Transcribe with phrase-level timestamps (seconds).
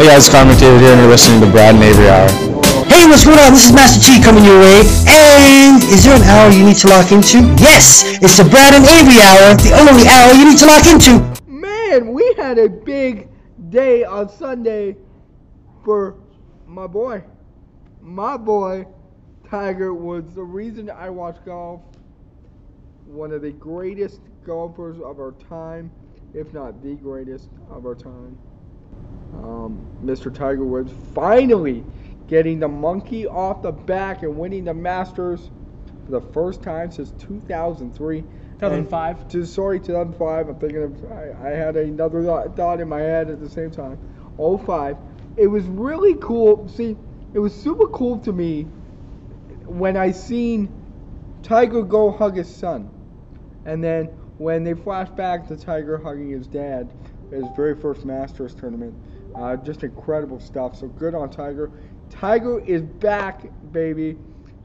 [0.00, 2.26] Hey guys, it's Connor McDavid here, and you're listening to Brad and Avery Hour.
[2.88, 3.52] Hey, what's going on?
[3.52, 4.80] This is Master T coming your way.
[5.06, 7.40] And is there an hour you need to lock into?
[7.60, 11.20] Yes, it's the Brad and Avery Hour, the only hour you need to lock into.
[11.46, 13.28] Man, we had a big
[13.68, 14.96] day on Sunday
[15.84, 16.16] for
[16.66, 17.22] my boy.
[18.00, 18.86] My boy,
[19.50, 20.34] Tiger Woods.
[20.34, 21.82] The reason I watch golf,
[23.04, 25.90] one of the greatest golfers of our time,
[26.32, 28.38] if not the greatest of our time.
[29.34, 30.32] Um, Mr.
[30.34, 31.84] Tiger Woods finally
[32.26, 35.50] getting the monkey off the back and winning the Masters
[36.04, 38.20] for the first time since 2003.
[38.20, 39.20] 2005.
[39.20, 40.48] And to, sorry, 2005.
[40.48, 43.70] I'm thinking of, I, I had another thought- thought in my head at the same
[43.70, 43.98] time.
[44.38, 44.96] 05.
[45.36, 46.68] It was really cool.
[46.68, 46.96] See,
[47.32, 48.64] it was super cool to me
[49.66, 50.68] when I seen
[51.42, 52.90] Tiger go hug his son.
[53.64, 54.06] And then
[54.38, 56.90] when they flash back to Tiger hugging his dad,
[57.30, 58.94] at his very first Masters tournament.
[59.40, 60.76] Uh, just incredible stuff.
[60.76, 61.70] So good on Tiger.
[62.10, 64.18] Tiger is back, baby.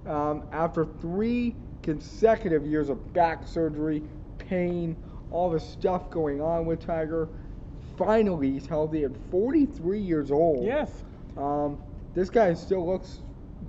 [0.06, 4.04] Um, after three consecutive years of back surgery,
[4.38, 4.98] pain,
[5.32, 7.30] all the stuff going on with Tiger,
[7.98, 10.66] finally he's healthy at 43 years old.
[10.66, 11.04] Yes.
[11.38, 11.82] Um,
[12.14, 13.22] this guy still looks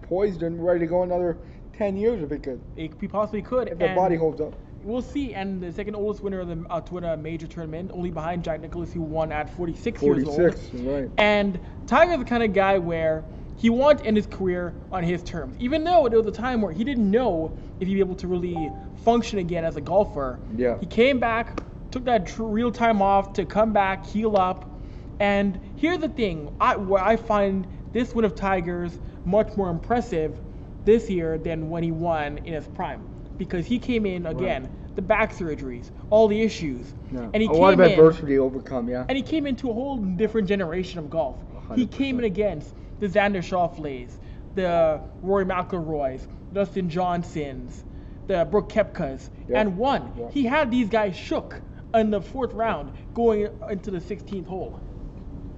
[0.02, 1.38] poised and ready to go another
[1.74, 2.60] 10 years if he could.
[2.74, 3.68] He he possibly could.
[3.68, 4.54] If the body holds up.
[4.86, 5.34] We'll see.
[5.34, 8.44] And the second oldest winner of the uh, to win a major tournament, only behind
[8.44, 10.36] Jack Nicklaus, who won at 46, years old.
[10.36, 11.10] 46, right.
[11.18, 13.24] And Tiger's the kind of guy where
[13.56, 16.62] he wanted to end his career on his terms, even though it was a time
[16.62, 18.70] where he didn't know if he'd be able to really
[19.04, 20.38] function again as a golfer.
[20.56, 20.78] Yeah.
[20.78, 24.70] He came back, took that tr- real time off to come back, heal up.
[25.18, 30.38] And here's the thing, I, where I find this win of Tiger's much more impressive
[30.84, 33.02] this year than when he won in his prime,
[33.38, 37.28] because he came in again, the back surgeries, all the issues, Yeah.
[37.32, 39.04] and he a lot of came in adversity overcome, yeah.
[39.08, 41.36] and he came into a whole different generation of golf.
[41.74, 44.18] He came in against the Xander Schauffele's,
[44.54, 47.84] the Rory McIlroy's, Dustin Johnson's,
[48.26, 49.60] the Brooke Koepka's, Yeah.
[49.60, 50.12] and won.
[50.18, 50.30] Yeah.
[50.30, 51.60] He had these guys shook
[51.94, 54.80] in the fourth round going into the 16th hole.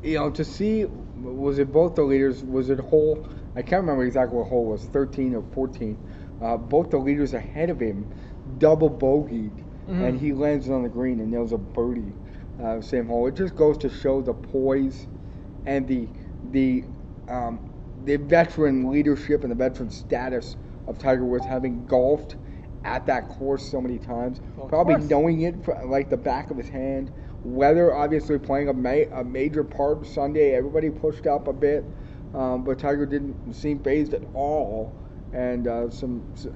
[0.02, 0.84] you know, to see,
[1.20, 2.42] was it both the leaders?
[2.44, 3.26] Was it hole?
[3.56, 5.98] I can't remember exactly what hole was, 13 or 14.
[6.40, 8.06] Uh, both the leaders ahead of him
[8.58, 9.50] double bogeyed,
[9.88, 10.08] Mhm.
[10.08, 12.12] and he lands on the green and nails a birdie,
[12.62, 13.26] uh, same hole.
[13.26, 15.06] It just goes to show the poise
[15.66, 16.08] and the
[16.52, 16.84] the
[17.28, 17.58] um,
[18.04, 20.56] the veteran leadership and the veteran status
[20.86, 22.36] of Tiger Woods, having golfed
[22.84, 25.10] at that course so many times, Well, probably course.
[25.10, 27.10] knowing it fr- like the back of his hand.
[27.44, 30.06] Weather obviously playing a, ma- a major part.
[30.06, 31.84] Sunday, everybody pushed up a bit,
[32.34, 34.92] um, but Tiger didn't seem phased at all.
[35.32, 36.46] And uh, some, s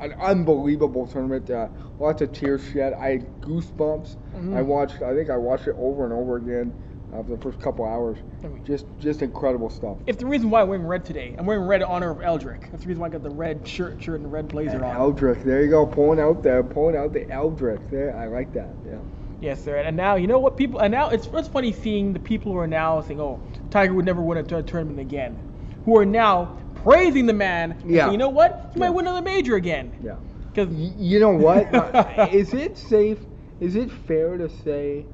[0.00, 1.50] an unbelievable tournament.
[1.50, 2.94] Uh, lots of tears shed.
[2.94, 4.16] I had goosebumps.
[4.36, 4.56] Mhm.
[4.56, 5.02] I watched.
[5.02, 6.72] I think I watched it over and over again
[7.12, 8.16] uh, for the first couple hours.
[8.64, 9.98] Just, just incredible stuff.
[10.06, 11.34] If the reason why I'm wearing red today.
[11.38, 12.70] I'm wearing red in honor of Eldrick.
[12.70, 14.96] That's the reason why I got the red shirt, shirt, and the red blazer on.
[14.96, 17.90] Eldrick, there you go, pulling out there, pulling out the Eldrick.
[17.90, 18.70] There, I like that.
[18.86, 18.96] Yeah.
[19.40, 19.76] Yes, sir.
[19.76, 20.80] And now you know what people.
[20.80, 23.38] And now it's it's funny seeing the people who are now saying, "Oh,
[23.70, 25.36] Tiger would never win a t- tournament again,"
[25.84, 27.80] who are now praising the man.
[27.86, 28.10] Yeah.
[28.10, 28.70] you know what?
[28.74, 28.86] He Yeah.
[28.86, 29.92] might win another major again.
[30.02, 30.16] Yeah.
[30.52, 31.72] Because Y- You know what?
[31.74, 33.18] Uh, it safe?
[33.60, 35.04] Is it fair to say?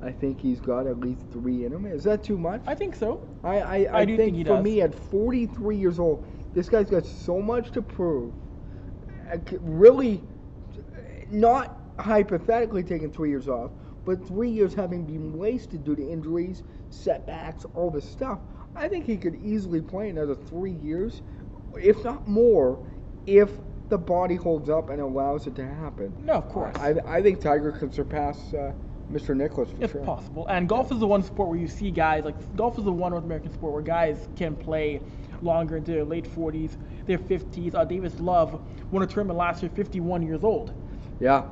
[0.00, 1.84] I think he's got at least three in him.
[1.86, 2.60] Is that too much?
[2.66, 3.26] I think so.
[3.42, 4.64] I, I, I I, do think, think for does.
[4.64, 6.24] me, at 43 years old,
[6.54, 8.32] this guy's got so much to prove.
[9.60, 10.22] Really,
[11.30, 13.70] not hypothetically taking three years off,
[14.04, 18.38] but three years having been wasted due to injuries, setbacks, all this stuff.
[18.78, 21.22] I think he could easily play another three years,
[21.74, 22.78] if not more,
[23.26, 23.50] if
[23.88, 26.12] the body holds up and allows it to happen.
[26.24, 26.76] No, of course.
[26.76, 28.72] I, I think Tiger could surpass uh,
[29.12, 29.34] Mr.
[29.34, 30.02] Nicklaus for if sure.
[30.02, 30.46] possible.
[30.48, 33.12] And golf is the one sport where you see guys like golf is the one
[33.12, 35.00] North American sport where guys can play
[35.42, 37.74] longer into their late 40s, their 50s.
[37.74, 38.60] Uh, Davis Love
[38.90, 40.72] won a tournament last year, 51 years old.
[41.20, 41.44] Yeah,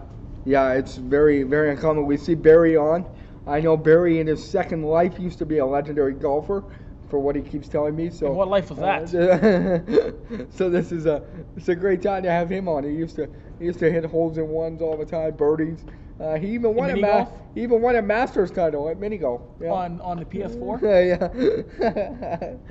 [0.44, 2.06] yeah, it's very, very uncommon.
[2.06, 3.06] We see Barry on.
[3.46, 6.64] I know Barry in his second life used to be a legendary golfer,
[7.08, 8.10] for what he keeps telling me.
[8.10, 9.14] So And what life was that?
[9.14, 11.22] Uh, so this is a
[11.56, 12.84] it's a great time to have him on.
[12.84, 15.84] He used to he used to hit holes in ones all the time, birdies.
[16.18, 19.42] Uh, he even won a ma- he even won a Masters title at mini golf.
[19.60, 19.70] Yeah.
[19.70, 20.80] On on the PS4.
[20.82, 21.28] Yeah,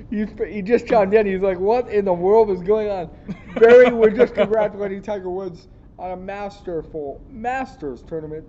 [0.09, 1.25] he, he just chimed in.
[1.25, 3.09] He's like, "What in the world is going on?"
[3.55, 5.67] Barry, we're just congratulating Tiger Woods
[5.99, 8.45] on a masterful Masters tournament.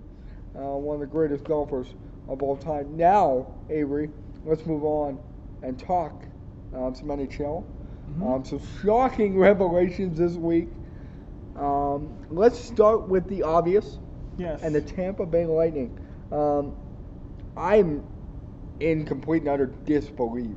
[0.55, 1.95] Uh, one of the greatest golfers
[2.27, 2.95] of all time.
[2.95, 4.09] Now, Avery,
[4.45, 5.19] let's move on
[5.61, 6.25] and talk
[6.75, 7.63] um, some NHL.
[8.21, 10.67] Um, some shocking revelations this week.
[11.55, 13.99] Um, let's start with the obvious
[14.37, 14.61] Yes.
[14.63, 15.97] and the Tampa Bay Lightning.
[16.31, 16.75] Um,
[17.55, 18.03] I'm
[18.79, 20.55] in complete and utter disbelief.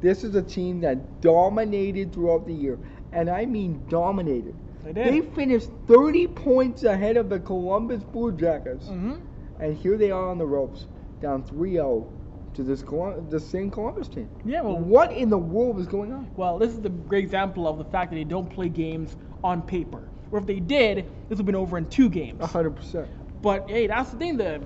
[0.00, 2.78] This is a team that dominated throughout the year,
[3.12, 4.54] and I mean dominated.
[4.84, 5.12] They did.
[5.12, 9.14] They finished 30 points ahead of the Columbus Blue Jackets, hmm
[9.58, 10.86] and here they are on the ropes,
[11.20, 12.06] down 3-0
[12.56, 14.28] to this Colum- the same Columbus team.
[14.44, 16.28] Yeah, well, What in the world is going on?
[16.36, 19.62] Well, this is a great example of the fact that they don't play games on
[19.62, 20.08] paper.
[20.30, 22.40] Or if they did, this would have been over in two games.
[22.40, 23.06] 100%.
[23.42, 24.36] But hey, that's the thing.
[24.36, 24.60] The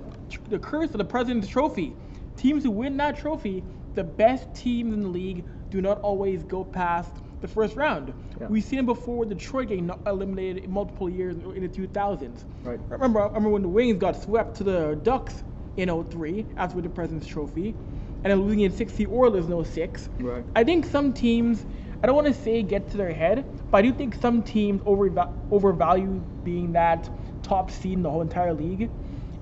[0.49, 1.93] the curse of the President's Trophy.
[2.37, 3.63] Teams who win that trophy,
[3.93, 8.13] the best teams in the league, do not always go past the first round.
[8.39, 8.47] Yeah.
[8.47, 12.45] We've seen it before with Detroit getting eliminated in multiple years in the 2000s.
[12.63, 12.79] Right.
[12.89, 15.43] Remember, I remember when the Wings got swept to the Ducks
[15.77, 17.75] in 03 after with the President's Trophy,
[18.23, 20.09] and then losing in 60 Oilers in 06.
[20.19, 20.43] Right.
[20.55, 21.65] I think some teams,
[22.03, 24.81] I don't want to say get to their head, but I do think some teams
[24.85, 25.09] over
[25.51, 27.09] overvalue being that
[27.43, 28.89] top seed in the whole entire league.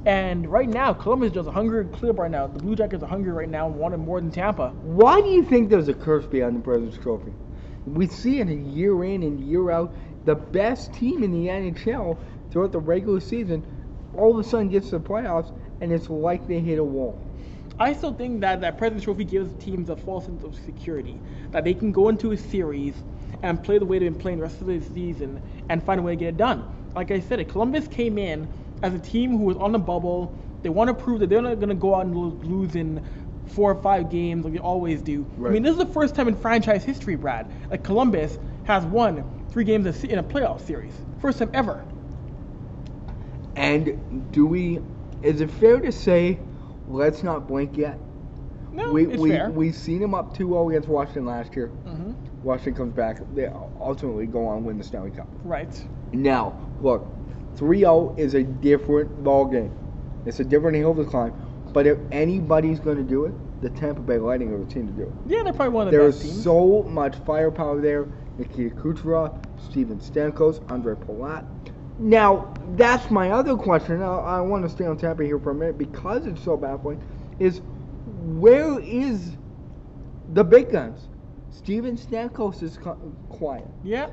[0.05, 2.47] And right now, Columbus is just a hungry club right now.
[2.47, 4.69] The Blue Jackets are hungry right now and wanted more than Tampa.
[4.69, 7.33] Why do you think there's a curse behind the President's Trophy?
[7.85, 9.93] We see it year in and year out.
[10.25, 12.17] The best team in the NHL
[12.49, 13.65] throughout the regular season
[14.15, 17.19] all of a sudden gets to the playoffs, and it's like they hit a wall.
[17.79, 21.19] I still think that that President's Trophy gives teams a false sense of security.
[21.51, 22.95] That they can go into a series
[23.41, 26.03] and play the way they've been playing the rest of the season and find a
[26.03, 26.65] way to get it done.
[26.95, 28.47] Like I said, Columbus came in
[28.81, 30.35] as a team who was on the bubble.
[30.61, 33.01] They want to prove that they're not going to go out and lose in
[33.47, 35.25] four or five games like they always do.
[35.37, 39.23] I mean, this is the first time in franchise history, Brad, that Columbus has won
[39.51, 40.93] three games in a playoff series.
[41.21, 41.83] First time ever.
[43.55, 44.79] And do we?
[45.23, 46.39] Is it fair to say,
[46.87, 47.97] let's not blink yet?
[48.71, 49.49] No, we it's we fair.
[49.49, 51.67] We've seen them up 2-0 against Washington last year.
[51.67, 52.13] hmm
[52.43, 53.19] Washington comes back.
[53.35, 53.47] They
[53.81, 55.27] ultimately go on and win the Stanley Cup.
[55.43, 55.85] Right.
[56.13, 57.05] Now, look,
[57.55, 59.73] 3-0 is a different ball game.
[60.25, 61.33] It's a different hill to climb.
[61.73, 64.93] But if anybody's going to do it, the Tampa Bay Lightning are the team to
[64.93, 65.11] do it.
[65.27, 66.43] Yeah, they're probably one of the There best teams.
[66.43, 68.07] so much firepower there.
[68.37, 69.37] Nikita Kucherov,
[69.69, 71.45] Steven Stamkos, Ondrej Palat.
[71.99, 74.01] Now, that's my other question.
[74.01, 77.03] I, I want to stay on Tampa here for a minute because it's so baffling.
[77.39, 77.61] Is
[78.21, 79.35] where is
[80.33, 81.09] the big guns?
[81.51, 82.79] Steven Stamkos is
[83.29, 83.67] quiet.
[83.83, 84.09] yeah.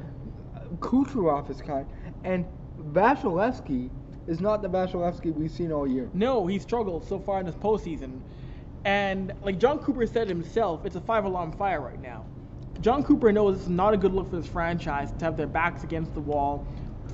[0.81, 1.87] Kucherov is kind,
[2.25, 2.45] and
[2.91, 3.89] Vasilevskiy
[4.27, 6.11] is not the Vasilevskiy we've seen all year.
[6.13, 8.21] No, he struggled so far in this postseason.
[8.85, 12.25] And like John Cooper said himself, it's a five alarm fire right now.
[12.81, 15.85] John Cooper knows it's not a good look for this franchise to have their backs
[15.85, 16.67] against the wall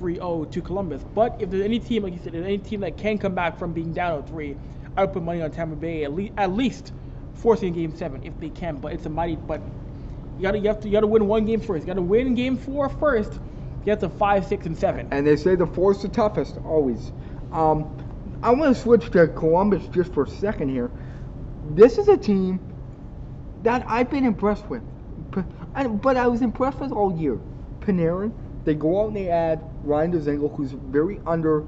[0.03, 1.03] 3-0 to Columbus.
[1.15, 3.71] But if there's any team, like you said, any team that can come back from
[3.71, 4.57] being down 0-3,
[4.97, 6.91] I would put money on Tampa Bay at, le- at least
[7.35, 8.77] forcing game seven if they can.
[8.77, 9.35] But it's a mighty.
[9.35, 9.61] But
[10.37, 11.83] you gotta you have to you gotta win one game first.
[11.83, 13.39] You gotta win game four first.
[13.85, 15.07] Get to five, six, and seven.
[15.11, 17.11] And they say the four's the toughest, always.
[17.51, 17.97] Um,
[18.41, 20.91] I want to switch to Columbus just for a second here.
[21.71, 22.59] This is a team
[23.63, 24.81] that I've been impressed with.
[25.31, 27.39] But I was impressed with all year.
[27.79, 28.31] Panarin,
[28.65, 31.61] they go out and they add Ryan Dzingel, who's very under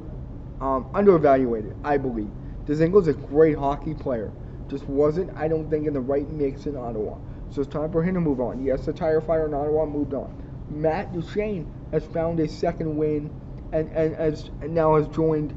[0.61, 2.29] um, underevaluated, I believe.
[2.65, 4.31] Dzingel's a great hockey player.
[4.69, 7.17] Just wasn't, I don't think, in the right mix in Ottawa.
[7.51, 8.63] So it's time for him to move on.
[8.63, 10.33] Yes, the tire fire in Ottawa moved on.
[10.69, 13.29] Matt Duchene has found a second win
[13.71, 15.53] and, and, as, and now has joined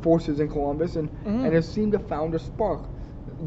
[0.00, 1.44] forces in Columbus and, Mhm.
[1.44, 2.80] and has seemed to found a spark.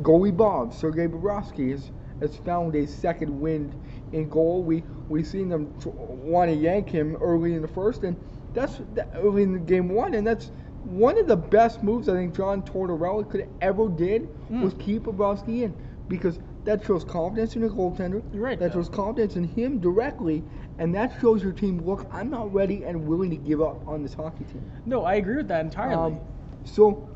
[0.01, 1.89] Goalie Bob, Sergei Bobrovsky, has,
[2.21, 3.73] has found a second wind
[4.13, 4.63] in goal.
[4.63, 8.15] We we seen them want to yank him early in the first, and
[8.53, 10.51] that's that, early in the game one, and that's
[10.83, 14.63] one of the best moves I think John Tortorella could ever did Mm.
[14.63, 15.73] was keep Bobrovsky in
[16.07, 18.21] because that shows confidence in the goaltender.
[18.33, 18.79] You're right, That though.
[18.79, 20.43] shows confidence in him directly,
[20.77, 21.79] and that shows your team.
[21.85, 24.63] Look, I'm not ready and willing to give up on this hockey team.
[24.85, 25.95] No, I agree with that entirely.
[26.15, 26.19] Um,
[26.65, 27.07] so,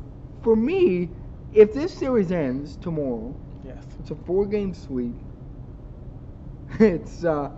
[0.42, 1.10] for me,
[1.52, 3.34] if this series ends tomorrow,
[3.76, 3.84] yes.
[4.00, 5.14] it's a four-game sweep.
[6.80, 7.50] It's uh.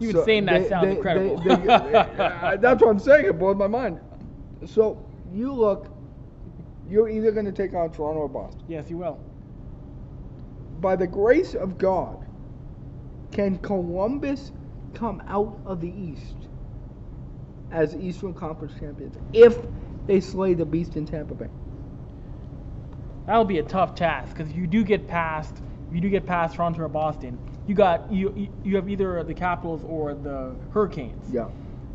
[0.00, 1.38] Even saying that sounds incredible.
[1.40, 3.26] uh, that's what I'm saying.
[3.26, 4.00] It blows my mind.
[4.64, 5.88] So you look,
[6.88, 8.62] you're either going to take on Toronto or Boston.
[8.68, 9.20] Yes, you will.
[10.80, 12.26] By the grace of God,
[13.30, 14.52] can Columbus
[14.94, 16.48] come out of the East
[17.70, 19.58] as Eastern Conference champions if
[20.06, 21.48] they slay the Beast in Tampa Bay?
[23.26, 26.56] That'll be a tough task because you do get past, if you do get past
[26.56, 31.32] Toronto or Boston, you got you you- have either the Capitals or the Hurricanes.
[31.32, 31.48] Yeah.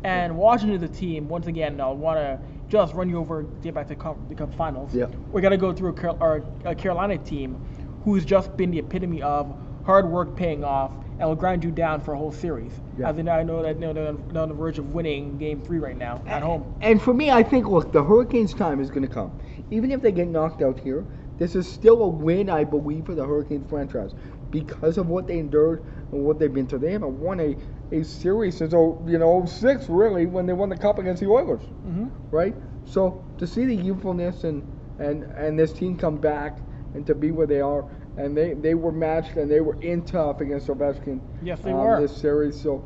[0.04, 1.28] And Washington is a team.
[1.28, 4.54] Once again, I'll want to just run you over, get back to cup, the Cup
[4.54, 4.94] Finals.
[4.94, 5.06] Yeah.
[5.32, 7.60] We got to go through a, or a Carolina team
[8.04, 9.52] who's just been the epitome of
[9.84, 12.72] hard work paying off and will grind you down for a whole series.
[12.98, 13.08] Yeah.
[13.10, 15.38] As in, I know that you know, they're on- they're on the verge of winning
[15.38, 16.64] Game Three right now at home.
[16.80, 19.32] And for me, I think, look, the Hurricanes' time is going to come.
[19.70, 21.04] Even if they get knocked out here,
[21.38, 24.14] This is still a win, I believe, for the Hurricanes franchise
[24.50, 26.78] because of what they endured and what they've been through.
[26.78, 27.56] They haven't won a,
[27.92, 31.28] a series since oh, you know 06 really when they won the cup against the
[31.28, 32.54] Oilers, hmm right?
[32.86, 34.62] So to see the youthfulness and
[34.98, 36.58] and and this team come back
[36.94, 37.84] and to be where they are,
[38.16, 41.20] and they they were matched and they were in tough against Ovechkin.
[41.42, 42.00] Yes, they um, were.
[42.00, 42.60] this series.
[42.60, 42.84] So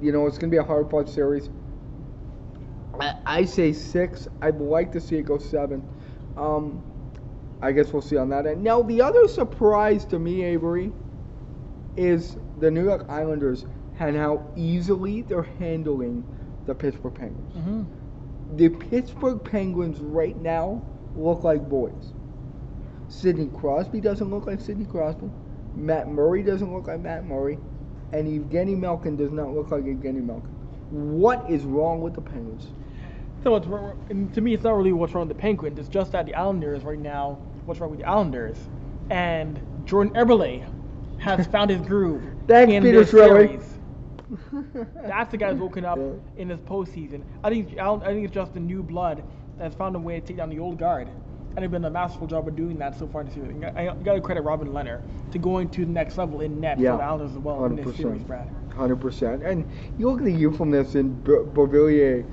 [0.00, 1.50] you know it's gonna be a hard fought series.
[3.00, 4.28] I, I say six.
[4.42, 5.82] I'd like to see it go seven.
[6.36, 6.82] Um,
[7.60, 8.62] I guess we'll see on that end.
[8.62, 10.92] Now, the other surprise to me, Avery,
[11.96, 13.66] is the New York Islanders
[13.98, 16.24] and how easily they're handling
[16.66, 17.54] the Pittsburgh Penguins.
[17.54, 17.82] hmm
[18.56, 20.82] The Pittsburgh Penguins right now
[21.16, 22.12] look like boys.
[23.08, 25.30] Sidney Crosby doesn't look like Sidney Crosby.
[25.74, 27.58] Matt Murray doesn't look like Matt Murray.
[28.12, 30.50] And Evgeny Malkin does not look like Evgeny Malkin.
[30.90, 32.68] What is wrong with the Penguins?
[33.42, 33.56] So
[34.08, 35.78] and to me, it's not really what's wrong with the Penguins.
[35.78, 37.38] It's just that the Islanders right now.
[37.64, 38.68] What's wrong with the Islanders?
[39.10, 40.64] And Jordan Eberle
[41.18, 43.48] has found his groove Thanks, in Peter this Shirley.
[43.48, 43.78] series.
[44.94, 45.98] That's the guy who's woken up
[46.36, 47.22] in this postseason.
[47.42, 49.22] I think I think it's just the new blood
[49.58, 51.08] that's found a way to take down the old guard,
[51.56, 53.64] and they've done a masterful job of doing that so far this season.
[53.64, 56.78] I, I got to credit Robin Lehner to going to the next level in net
[56.78, 57.96] Yeah, for the Islanders as well in this 100%.
[57.96, 58.48] series, Brad.
[58.74, 59.42] Hundred percent.
[59.44, 62.24] And you look at the youthfulness in B- Beauvillier,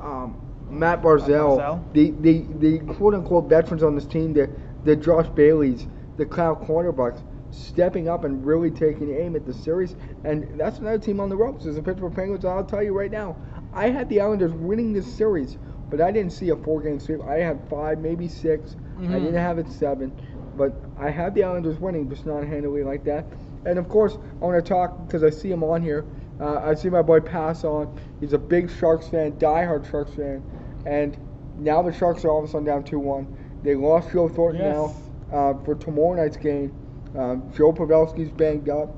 [0.00, 4.48] um, Matt Barzal, the, the the quote unquote veterans on this team, the
[4.84, 7.20] the Josh Baileys, the Kyle cornerbacks,
[7.50, 9.96] stepping up and really taking aim at the series.
[10.22, 12.44] And that's another team on the ropes is the Pittsburgh Penguins.
[12.44, 13.36] I'll tell you right now,
[13.72, 15.58] I had the Islanders winning this series,
[15.90, 17.20] but I didn't see a four game sweep.
[17.26, 19.12] I had five, maybe 6 I Mhm.
[19.12, 20.10] didn't have it seven,
[20.56, 23.26] but I had the Islanders winning, just not handily like that.
[23.64, 26.04] And of course, I want to talk because I see him on here.
[26.40, 27.88] Uh, I see my boy Pass on.
[28.20, 30.42] He's a big Sharks fan, diehard Sharks fan,
[30.84, 31.16] and
[31.58, 33.26] now the Sharks are all of a sudden down two one.
[33.62, 34.76] They lost Joe Thornton Yes.
[35.30, 36.72] now uh, for tomorrow night's game.
[37.16, 38.94] Um, Joe Pavelski's banged up.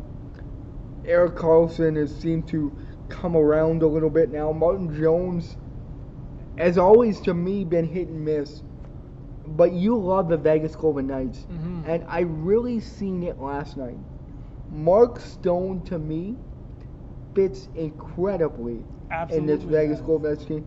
[1.05, 2.73] Erik Karlsson has seemed to
[3.09, 4.53] come around a little bit now.
[4.53, 5.57] Martin Jones,
[6.61, 8.63] as always to me, been hit and miss.
[9.47, 11.83] But you love the Vegas Golden Knights, Mhm.
[11.89, 13.99] and I really seen it last night.
[14.71, 16.37] Mark Stone to me
[17.35, 18.85] fits incredibly
[19.31, 20.01] in this Vegas.
[20.01, 20.65] Golden Knights team.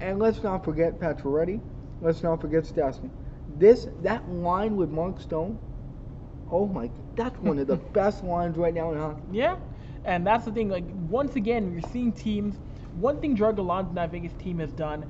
[0.00, 1.60] And let's not forget Pacioretty.
[2.00, 3.10] Let's not forget Stastny.
[3.58, 5.58] This that line with Mark Stone.
[6.50, 9.22] Oh my, that's one of the best lines right now in hockey.
[9.32, 9.56] Yeah,
[10.04, 10.68] and that's the thing.
[10.68, 12.58] Like once again, you're seeing teams.
[12.94, 15.04] One thing Gallant and that Vegas team has done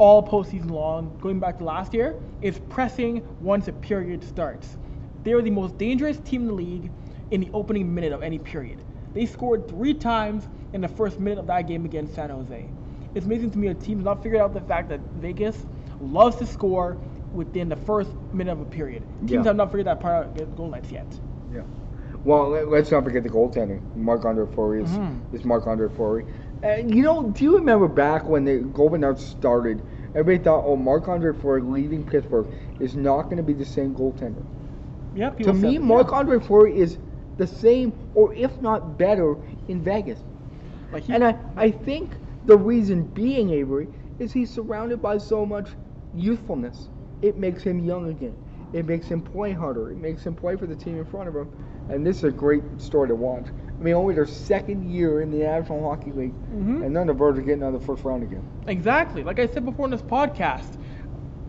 [0.00, 4.78] all postseason long, going back to last year, is pressing once a period starts.
[5.24, 6.90] They are the most dangerous team in the league
[7.30, 8.82] in the opening minute of any period.
[9.12, 12.66] They scored three times in the first minute of that game against San Jose.
[13.14, 15.66] It's amazing to me a team's not figured out the fact that Vegas
[16.00, 16.96] loves to score
[17.34, 19.02] within the first minute of a period.
[19.20, 19.42] Teams Yeah.
[19.44, 21.06] have not figured that part out against Golden Knights yet.
[21.52, 21.60] Yeah.
[22.24, 23.80] Well, let, us not forget the goaltending.
[23.96, 25.18] Marc-Andre Fleury is, Mhm.
[25.34, 26.24] is Marc-Andre Fleury.
[26.62, 29.82] And you know, do you remember back when the Golden Knights started?
[30.14, 32.46] Everybody thought, oh, Marc-Andre Fleury leaving Pittsburgh
[32.80, 34.44] is not going to be the same goaltender.
[35.14, 36.18] Yeah, To me, said- Mark yeah.
[36.18, 36.98] Andre Fleury is
[37.38, 39.36] the same, or if not better,
[39.68, 40.22] in Vegas.
[40.92, 42.10] Like he- And I, I think
[42.44, 43.88] the reason being, Avery,
[44.18, 45.70] is he's surrounded by so much
[46.14, 46.88] youthfulness.
[47.22, 48.34] It makes him young again.
[48.72, 49.90] It makes him play harder.
[49.90, 51.48] It makes him play for the team in front of him.
[51.88, 53.46] And this is a great story to watch.
[53.80, 56.84] I mean, only their second year in the National Hockey League, Mhm.
[56.84, 58.42] and they're the Birds are getting out of the first round again.
[58.66, 59.24] Exactly.
[59.24, 60.76] Like I said before in this podcast,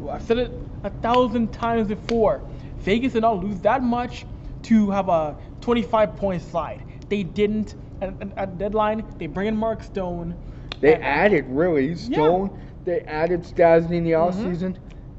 [0.09, 0.51] I've said it
[0.83, 2.41] a thousand times before.
[2.79, 4.25] Vegas did not lose that much
[4.63, 6.81] to have a 25 point slide.
[7.09, 7.75] They didn't.
[8.01, 10.33] At, at, at deadline, they bring in Mark Stone.
[10.79, 12.49] They and- added really Stone.
[12.85, 14.31] They added Stastny in the Mhm.
[14.33, 14.75] offseason.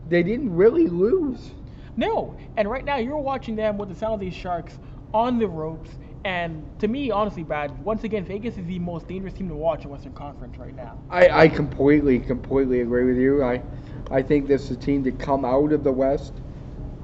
[0.09, 1.53] They didn't really lose.
[1.97, 2.35] No.
[2.57, 4.79] And right now, you're watching them with the San Jose Sharks
[5.15, 5.91] on the ropes.
[6.25, 9.85] And to me, honestly, Brad, once again, Vegas is the most dangerous team to watch
[9.85, 10.99] in Western Conference right now.
[11.11, 13.43] I, I completely, completely agree with you.
[13.43, 13.63] I,
[14.11, 16.35] I think this is a team to come out of the West.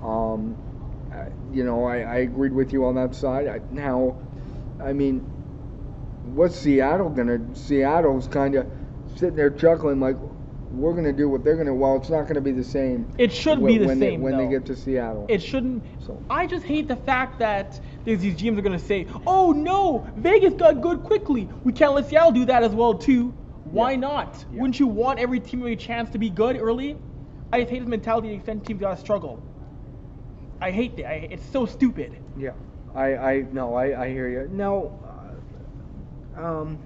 [0.02, 0.56] Um,
[1.52, 3.48] you know, I, I agreed with you on that side.
[3.48, 4.16] I, now,
[4.80, 5.20] I mean,
[6.34, 7.40] what's Seattle gonna?
[7.54, 8.66] Seattle's kind of
[9.16, 10.16] sitting there chuckling like,
[10.70, 11.74] we're gonna do what they're gonna.
[11.74, 13.10] Well, it's not gonna be the same.
[13.16, 14.44] It should when, be the when same, they, when though.
[14.44, 15.26] they get to Seattle.
[15.28, 15.82] It shouldn't.
[16.04, 20.06] So- I just hate the fact that there's these GMs are gonna say, "Oh no,
[20.16, 21.46] Vegas got good quickly.
[21.62, 23.34] We can't let Seattle do that as well too."
[23.64, 23.96] Why Yeah.
[23.98, 24.46] not?
[24.50, 24.62] Yeah.
[24.62, 26.96] Wouldn't you want every team a chance to be good early?
[27.52, 28.28] I just hate this mentality.
[28.28, 29.42] The extent teams gotta struggle.
[30.60, 31.06] I hate that.
[31.06, 32.16] I, it's so stupid.
[32.36, 32.52] Yeah,
[32.94, 34.48] I, I no, I, I hear you.
[34.50, 34.90] Now,
[36.36, 36.78] uh, um,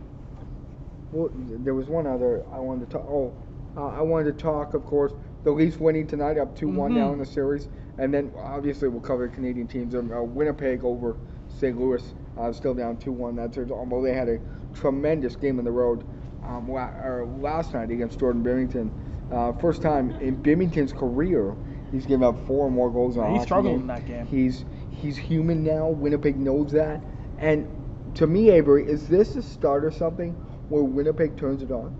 [1.12, 3.07] well, there was one other I wanted to talk.
[3.09, 3.33] Oh,
[3.76, 5.12] uh, I wanted to talk, of course,
[5.45, 6.97] the Leafs winning tonight, up 2 one Mhm.
[6.97, 7.69] now in the series.
[8.03, 9.95] And then obviously we'll cover Canadian teams.
[9.95, 11.17] Um, uh, Winnipeg over
[11.49, 11.79] St.
[11.79, 12.03] Louis,
[12.37, 13.37] uh, still down 2-1.
[13.37, 14.41] That's although they had a
[14.75, 16.05] tremendous game on the road
[16.45, 18.91] um, la- or last night against Jordan Binnington.
[19.33, 21.55] Uh, first time in Binnington's career,
[21.93, 24.27] he's given up four or more goals in a He hockey struggled in that game.
[24.27, 25.89] He's he's human now.
[25.89, 27.01] Winnipeg knows that.
[27.39, 27.69] And
[28.17, 30.33] to me, Avery, is this the start of something
[30.71, 31.97] where Winnipeg turns it on?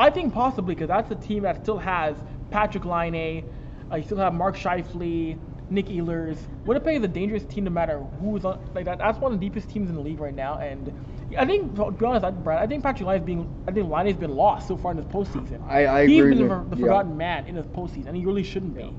[0.00, 2.16] I think possibly because that's a team that still has
[2.50, 3.44] Patrik Laine,
[3.92, 5.38] uh, you still have Mark Scheifele,
[5.70, 6.38] Nick Ehlers.
[6.64, 8.58] Winnipeg is a dangerous team no matter who's on.
[8.74, 10.58] Like that, that's one of the deepest teams in the league right now.
[10.58, 10.92] And
[11.38, 14.06] I think, to be honest, I, Brad, I think Patrik Laine being, I think Laine
[14.06, 15.66] has been lost so far in this postseason.
[15.66, 16.68] I- I He's agree been with the, you.
[16.70, 16.82] the Yeah.
[16.82, 18.94] forgotten man in this postseason, and he really shouldn't be.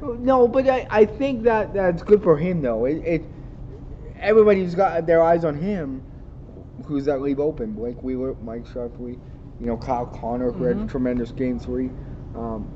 [0.00, 2.84] No, but I, I think that that's good for him though.
[2.84, 3.22] It, it
[4.20, 6.02] everybody's got their eyes on him.
[6.84, 7.72] Who's that leave open?
[7.72, 9.18] Blake Wheeler, Mike Sharpley,
[9.58, 11.90] you know Kyle Connor, who had a tremendous game three.
[12.34, 12.70] Um,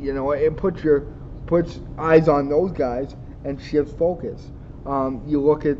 [0.00, 1.06] you know, it puts your
[1.46, 4.50] puts eyes on those guys and shifts focus.
[4.84, 5.78] Um, you look at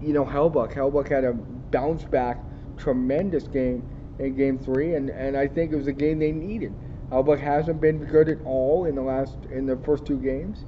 [0.00, 0.74] you know Hellebuyck.
[0.74, 2.38] Hellebuyck had a bounce back,
[2.76, 6.72] tremendous game in Game Three, and, and I think it was a game they needed.
[7.10, 10.64] Hellebuyck hasn't been good at all in the last in the first two games,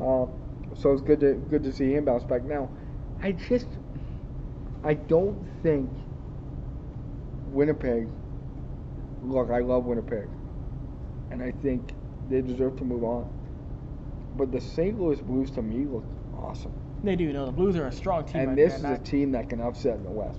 [0.00, 0.26] uh,
[0.74, 2.42] so it's good to good to see him bounce back.
[2.42, 2.68] Now,
[3.22, 3.68] I just
[4.82, 5.88] I don't think
[7.46, 8.08] Winnipeg.
[9.22, 10.28] Look, I love Winnipeg,
[11.34, 11.92] and I think
[12.30, 13.28] they deserve to move on.
[14.36, 14.98] But the St.
[14.98, 16.04] Louis Blues to me look
[16.36, 16.72] awesome.
[17.02, 17.24] They do.
[17.24, 18.36] You know, the Blues are a strong team.
[18.40, 20.38] And right this there, is and a I- team that can upset in the West.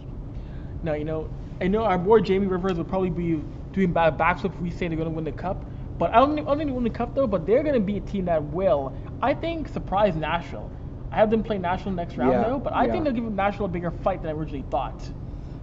[0.84, 1.30] No, you know,
[1.62, 4.88] I know our boy Jamie Rivers would probably be doing bad backflip if we say
[4.88, 5.64] they're going to win the cup.
[5.98, 7.28] But I don't, think- I don't think they win the cup though.
[7.28, 10.72] But they're going to be a team that will, I think, surprise Nashville.
[11.12, 12.92] I have them play Nashville next round Yeah, though, but I yeah.
[12.92, 15.02] think they'll give Nashville a bigger fight than I originally thought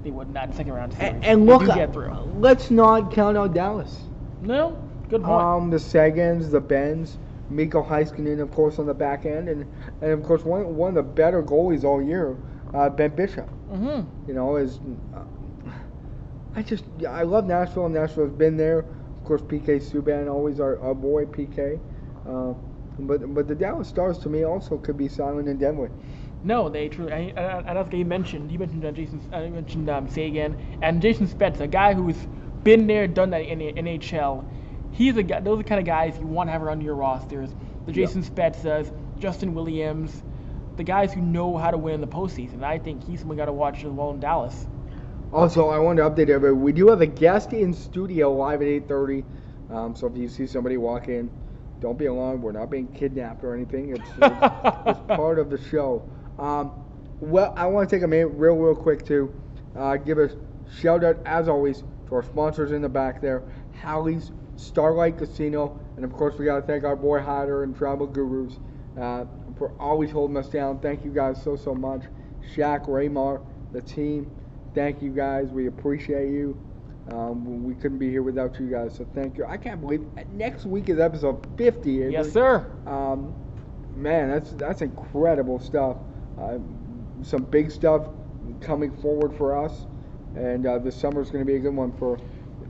[0.03, 1.12] they would in that second round series.
[1.15, 2.11] And, and look, get through.
[2.39, 4.01] let's not count out Dallas.
[4.41, 4.77] No,
[5.12, 5.49] good point.
[5.57, 7.19] Um, the Seguins, the Benns,
[7.50, 9.66] Miro Heiskanen, of course, on the back end, and
[10.00, 12.37] and of course one one of the better goalies all year,
[12.75, 13.49] uh, Ben Bishop.
[13.71, 14.81] hmm You know, is
[15.14, 15.25] uh,
[16.55, 17.88] I just yeah, I love Nashville.
[17.88, 18.81] Nashville's been there.
[18.81, 21.79] Of course, PK Subban always our, our boy PK.
[22.29, 22.55] Uh,
[23.01, 25.88] but but the Dallas Stars to me also could be silent and deadly.
[26.42, 27.12] No, they truly.
[27.12, 29.20] And, and and as you mentioned, you mentioned uh, Jason.
[29.33, 32.27] Uh, you mentioned um, Seguin and Jason Spezza, a guy who's
[32.62, 34.44] been there, done that in the NHL.
[34.92, 35.40] He's a guy.
[35.40, 37.50] Those are the kind of guys you want to have around your rosters.
[37.87, 37.92] The.
[37.92, 40.22] Jason Spezzas, Justin Williams,
[40.76, 42.62] the guys who know how to win in the postseason.
[42.62, 44.66] I think he's someone you got to watch as well in Dallas.
[45.33, 46.52] Also, I wanted to update everybody.
[46.52, 49.24] We do have a guest in studio live at 8:30.
[49.70, 51.31] Um, so if you see somebody walk in,
[51.81, 52.42] don't be alarmed.
[52.42, 53.90] We're not being kidnapped or anything.
[53.90, 56.09] It's, it's, it's part of the show.
[56.38, 56.72] Um,
[57.20, 59.33] well, I want to take a minute, real, real quick, to
[59.76, 60.31] uh, give a
[60.81, 63.42] shout out, as always, to our sponsors in the back there,
[63.81, 68.07] Hallie's Starlight Casino, and of course, we got to thank our boy Hyder and Travel
[68.07, 68.59] Gurus
[69.01, 69.25] uh,
[69.59, 70.79] for always holding us down.
[70.81, 72.03] Thank you guys so, so much.
[72.55, 74.31] Shaq, Raymar, the team,
[74.75, 75.49] thank you guys.
[75.49, 76.59] We appreciate you.
[77.11, 79.45] Um, we couldn't be here without you guys, so thank you.
[79.45, 82.03] I can't believe next week is episode 50.
[82.03, 82.12] Avery.
[82.12, 82.71] yes, sir.
[82.87, 83.35] Um,
[83.97, 85.97] man, that's that's incredible stuff.
[86.41, 86.59] Uh,
[87.23, 88.07] some big stuff
[88.61, 89.87] coming forward for us,
[90.37, 92.19] and uh, this summer is going to be a good one for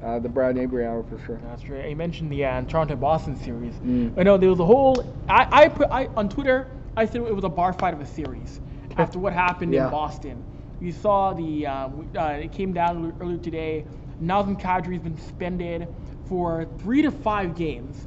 [0.03, 1.41] uh, the Brad Avery Hour for sure.
[1.45, 1.88] That's right.
[1.88, 3.75] You mentioned the uh, Toronto Boston series.
[3.77, 4.19] Mm.
[4.19, 5.05] I know there was a whole.
[5.29, 6.69] I, I put I on Twitter.
[6.97, 8.61] I said it was a bar fight of a series
[8.99, 9.87] after what happened Yeah.
[9.87, 10.45] in Boston.
[10.81, 11.67] You saw the.
[11.67, 13.85] Um, uh, it came down earlier today.
[14.21, 15.88] Nazem Kadri's been suspended
[16.29, 18.07] for three to five games,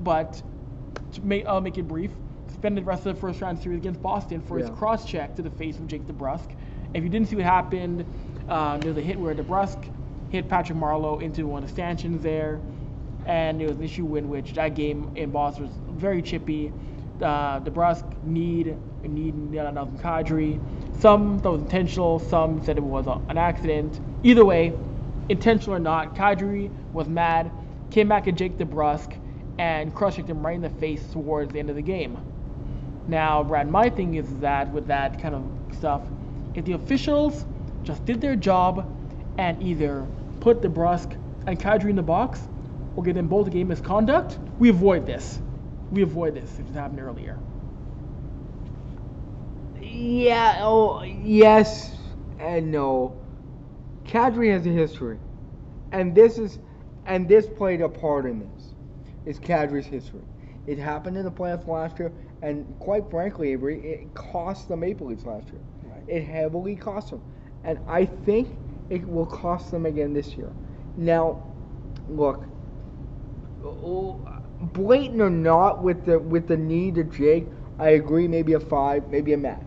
[0.00, 0.42] but
[1.12, 2.10] to make, I'll make it brief.
[2.48, 5.42] Suspended the rest of the first round series against Boston for his cross check to
[5.42, 6.54] the face of Jake DeBrusk.
[6.94, 8.04] If you didn't see what happened,
[8.48, 9.90] um, there was a hit where DeBrusk
[10.32, 12.58] hit Patrick Marleau into one of the stanchions there,
[13.26, 16.72] and there was an issue in which that game in Boston was very chippy.
[17.20, 20.58] Uh, DeBrusk need need Nazem Kadri.
[20.98, 22.18] Some thought it was intentional.
[22.18, 24.00] Some said it was a, an accident.
[24.22, 24.72] Either way,
[25.28, 27.50] intentional or not, Kadri was mad,
[27.90, 29.18] came back at Jake DeBrusk,
[29.58, 32.16] and cross-checked him right in the face towards the end of the game.
[33.06, 35.44] Now, Brad, my thing is that with that kind of
[35.76, 36.02] stuff,
[36.54, 37.44] if the officials
[37.82, 38.88] just did their job
[39.38, 40.06] and either
[40.42, 42.48] put DeBrusk and Kadri in the box
[42.96, 45.40] or get them both a game misconduct, we avoid this.
[45.90, 47.38] We avoid this if it happened earlier.
[49.80, 50.58] Yeah.
[50.60, 51.96] Oh, yes
[52.42, 53.16] and no.
[54.04, 55.18] Kadri has a history,
[55.92, 56.58] and this is,
[57.06, 58.74] and this played a part in this.
[59.24, 60.22] It's Kadri's history?
[60.66, 65.06] It happened in the playoffs last year, and quite frankly, Avery, it cost the Maple
[65.06, 65.60] Leafs last year.
[66.08, 67.22] It heavily cost them,
[67.62, 68.58] and I think
[68.92, 70.52] it will cost them again this year.
[70.96, 71.42] Now,
[72.08, 72.44] look,
[74.60, 77.46] blatant or not with the with the knee to Jake,
[77.78, 78.28] I agree.
[78.28, 79.66] Maybe a five, maybe a match,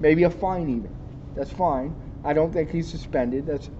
[0.00, 0.94] maybe a fine even.
[1.34, 1.94] That's fine.
[2.24, 3.46] I don't think he's suspended.
[3.46, 3.70] That's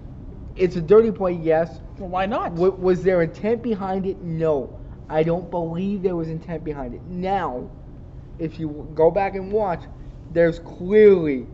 [0.55, 1.81] it's a dirty play, yes.
[1.97, 2.55] Well, why not?
[2.55, 4.21] W- was there intent behind it?
[4.21, 4.79] No.
[5.09, 7.01] I don't believe there was intent behind it.
[7.07, 7.69] Now,
[8.39, 9.83] if you go back and watch,
[10.31, 11.47] there's clearly,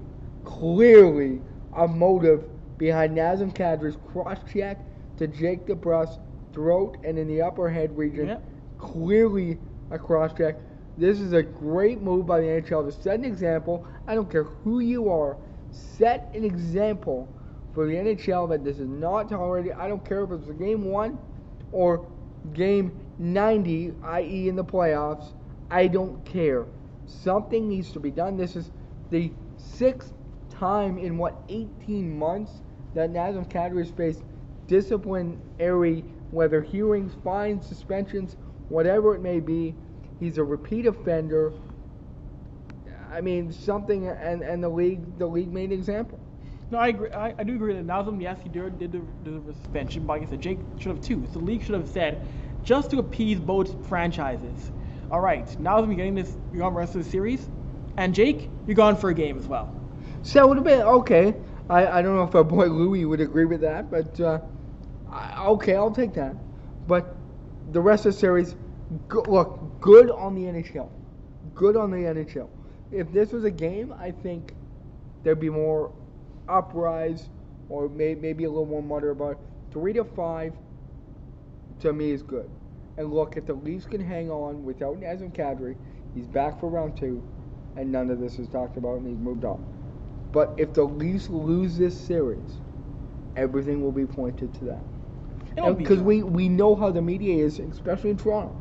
[0.43, 1.41] clearly
[1.75, 2.43] a motive
[2.79, 4.79] behind Nazem Kadri's cross check
[5.17, 6.19] to Jake DeBrusk
[6.53, 8.29] throat and in the upper head region.
[8.29, 8.43] Yep.
[8.79, 9.59] Clearly
[9.91, 10.55] a cross check.
[10.97, 13.85] This is a great move by the NHL to set an example.
[14.07, 15.37] I don't care who you are,
[15.71, 17.27] set an example
[17.73, 19.73] for the NHL that this is not tolerated.
[19.73, 21.19] I don't care if it's a game one
[21.71, 22.07] or
[22.53, 25.33] game 90, i.e., in the playoffs.
[25.69, 26.65] I don't care.
[27.05, 28.37] Something needs to be done.
[28.37, 28.71] This is
[29.11, 30.13] the sixth
[30.49, 32.61] time in what 18 months
[32.93, 34.23] that Nazem Kadri has faced
[34.67, 38.37] disciplinary, whether hearings, fines, suspensions,
[38.69, 39.75] whatever it may be.
[40.19, 41.53] He's a repeat offender.
[43.11, 46.19] I mean, something, and, and the league the league made an example.
[46.71, 47.09] No, I agree.
[47.11, 48.91] I, I do agree that Nazem, yes, he did, did
[49.23, 51.25] deserve a suspension, but like I said, Jake should have too.
[51.33, 52.27] So the league should have said,
[52.63, 54.71] just to appease both franchises.
[55.09, 57.49] All right, Nazem, you're getting this, you're on the rest of the series,
[57.97, 59.73] and Jake, you're gone for a game as well.
[60.21, 61.33] So it would have been okay.
[61.69, 64.39] I, I don't know if our boy Louis would agree with that, but uh,
[65.11, 66.35] I, okay, I'll take that.
[66.87, 67.15] But
[67.71, 68.55] the rest of the series,
[69.07, 70.89] go, look, good on the NHL.
[71.53, 72.49] Good on the NHL.
[72.91, 74.53] If this was a game, I think
[75.23, 75.93] there'd be more
[76.47, 77.29] uprise
[77.69, 79.37] or may, maybe a little more mutter about it.
[79.71, 80.53] Three to five,
[81.81, 82.49] to me, is good.
[82.97, 85.75] And look, if the Leafs can hang on without Nazem Kadri,
[86.15, 87.23] he's back for round two,
[87.77, 89.78] and none of this is talked about, and he's moved on.
[90.31, 92.59] But if the Leafs lose this series,
[93.35, 94.83] everything will be pointed to that.
[95.77, 98.55] Because we, we know how the media is, especially in Toronto.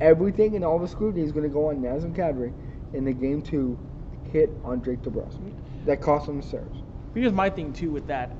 [0.00, 2.52] Everything and all the scrutiny is going to go on Nazem Kadri
[2.92, 3.78] in the game two
[4.30, 5.38] hit on Jake DeBrusk.
[5.86, 6.76] That cost him the series.
[7.14, 8.36] Here's my thing too with that.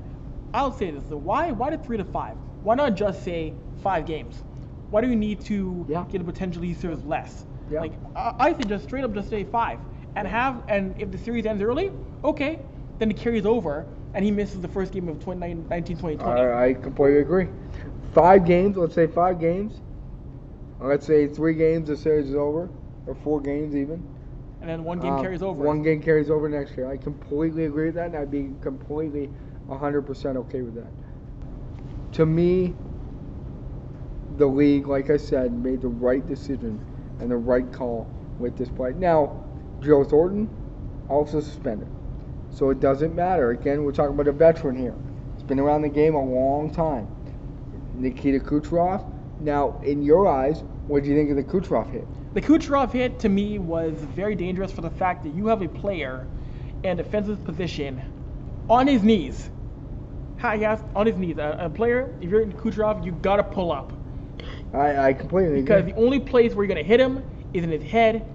[0.53, 1.17] I'll say this: though.
[1.17, 2.37] why why did three to five?
[2.61, 4.43] Why not just say five games?
[4.91, 6.05] Why do we need to Yeah.
[6.09, 7.45] get a potentially series less?
[7.69, 7.81] Yeah.
[7.81, 9.79] Like I, I think just straight up just say five
[10.15, 11.91] and have and if the series ends early,
[12.23, 12.59] okay,
[12.99, 16.41] then it carries over and he misses the first game of 2019 2020.
[16.41, 17.47] I, I completely agree.
[18.13, 19.81] Five games, let's say five games.
[20.79, 22.69] Let's say three games, the series is over,
[23.07, 24.03] or four games even.
[24.61, 25.63] and then one game Uh, carries over.
[25.63, 26.87] One game carries over next year.
[26.89, 29.29] I completely agree with that, and I'd be completely
[29.67, 30.91] 100% okay with that.
[32.13, 32.73] To me,
[34.37, 36.79] the league, like I said, made the right decision
[37.19, 38.07] and the right call
[38.39, 38.93] with this play.
[38.93, 39.43] Now,
[39.81, 40.49] Joe Thornton
[41.09, 41.87] also suspended,
[42.51, 43.51] so it doesn't matter.
[43.51, 44.95] Again, we're talking about a veteran here.
[45.35, 47.07] He's been around the game a long time.
[47.95, 49.09] Nikita Kucherov.
[49.39, 52.07] Now, in your eyes, what do you think of the Kucherov hit?
[52.33, 55.67] The Kucherov hit to me was very dangerous for the fact that you have a
[55.67, 56.27] player
[56.83, 58.01] in defensive position
[58.69, 59.49] on his knees.
[60.37, 61.37] How yes, on his knees.
[61.37, 63.93] A, a player, if you're in Kucherov, you gotta pull up
[64.73, 65.93] I, I completely because agree.
[65.93, 68.25] the only place where you're gonna hit him is in his head.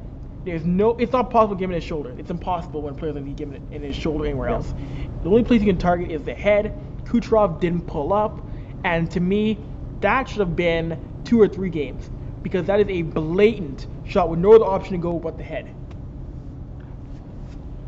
[0.45, 2.15] There's no, it's not possible giving his shoulder.
[2.19, 4.75] It's impossible when players are giving it in his shoulder anywhere else.
[5.23, 6.79] The only place you can target is the head.
[7.05, 8.41] Kucherov didn't pull up,
[8.85, 9.59] and to me,
[10.01, 12.11] that should have been two or three games
[12.43, 15.73] because that is a blatant shot with no other option to go but the head.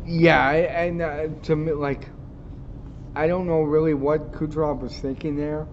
[0.05, 2.07] Yeah, and uh, to me, like,
[3.15, 5.67] I don't know really what Kucherov was thinking there.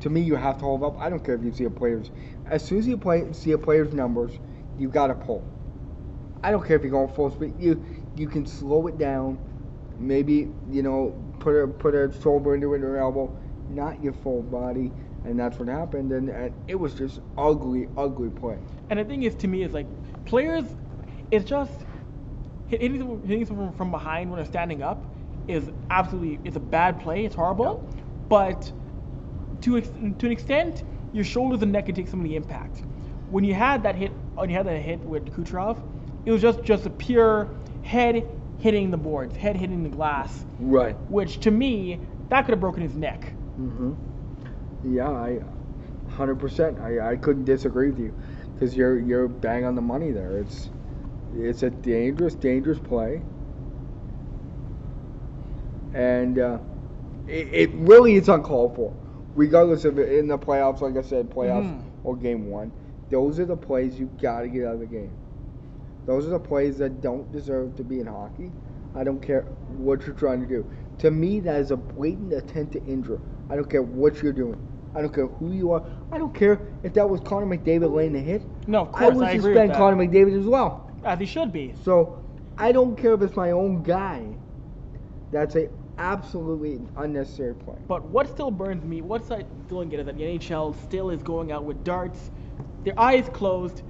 [0.00, 1.00] To me, you have to hold up.
[1.00, 2.10] I don't care if you see a player's.
[2.46, 4.32] As soon as you play, see a player's numbers,
[4.78, 5.42] you got to pull.
[6.42, 7.54] I don't care if you're going full speed.
[7.58, 7.84] You
[8.16, 9.38] you can slow it down.
[9.98, 13.36] Maybe you know put a put a shoulder into it or elbow,
[13.70, 14.92] not your full body,
[15.24, 16.12] and that's what happened.
[16.12, 18.58] And, and it was just ugly, ugly play.
[18.90, 19.86] And the thing is, to me, is like
[20.24, 20.64] players,
[21.30, 21.84] it's just
[22.68, 25.04] hitting someone, hitting someone from behind when they're standing up
[25.48, 27.24] is absolutely it's a bad play.
[27.24, 27.88] It's horrible,
[28.28, 28.70] but
[29.62, 32.82] to to an extent, your shoulders and neck can take some of the impact.
[33.30, 35.78] When you had that hit, when you had that hit with Kucherov,
[36.24, 37.48] it was just just a pure
[37.82, 38.24] head
[38.58, 40.96] hitting the boards, head hitting the glass, Right.
[41.10, 43.32] which to me that could have broken his neck.
[43.56, 43.92] hmm
[44.84, 45.40] Yeah, I,
[46.10, 46.78] hundred percent.
[46.80, 48.14] I, I couldn't disagree with you,
[48.54, 50.38] because you're you're bang on the money there.
[50.38, 50.70] It's
[51.34, 53.22] it's a dangerous, dangerous play,
[55.94, 56.58] and uh,
[57.26, 58.92] it, it really is uncalled for,
[59.34, 60.80] regardless of in the playoffs.
[60.80, 61.82] Like I said, playoffs Mhm.
[62.04, 62.72] or game one.
[63.10, 65.12] Those are the plays you got to get out of the game.
[66.08, 68.50] Those are the plays that don't deserve to be in hockey.
[68.94, 69.42] I don't care
[69.76, 70.64] what you're trying to do.
[71.00, 73.20] To me, that is a blatant attempt to injure.
[73.50, 74.58] I don't care what you're doing.
[74.94, 75.84] I don't care who you are.
[76.10, 78.40] I don't care if that was Connor McDavid laying the hit.
[78.66, 79.74] No, of I course, would I, suspend.
[79.74, 80.90] Connor McDavid as well.
[81.04, 81.74] As he should be.
[81.84, 82.24] So
[82.56, 84.34] I don't care if it's my own guy.
[85.30, 85.68] That's a
[85.98, 87.76] absolutely unnecessary play.
[87.86, 91.22] But what still burns me, what's I doing it is that the NHL still is
[91.22, 92.30] going out with darts,
[92.84, 93.82] their eyes closed,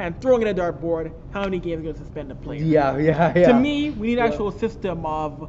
[0.00, 1.12] and throwing in a dartboard.
[1.30, 2.62] How many games are going to suspend a player?
[2.62, 3.48] Yeah, yeah, yeah.
[3.48, 4.30] To me, we need an Yeah.
[4.30, 5.48] actual system of,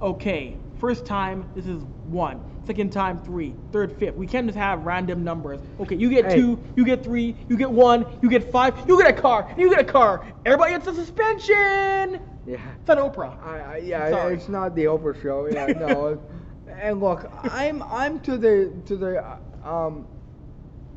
[0.00, 4.16] okay, first time this is one, second time three, third fifth.
[4.16, 5.60] We can't just have random numbers.
[5.78, 6.36] Okay, you get Hey.
[6.36, 9.70] two, you get three, you get one, you get five, you get a car, you
[9.70, 10.24] get a car.
[10.44, 12.20] Everybody gets a suspension.
[12.44, 12.58] Yeah.
[12.80, 13.40] It's an Oprah.
[13.44, 14.34] I, I yeah, Sorry.
[14.34, 15.46] it's not the Oprah show.
[15.46, 16.20] Yeah, no.
[16.80, 19.36] and look, I'm I'm to the to the uh,
[19.72, 20.06] um,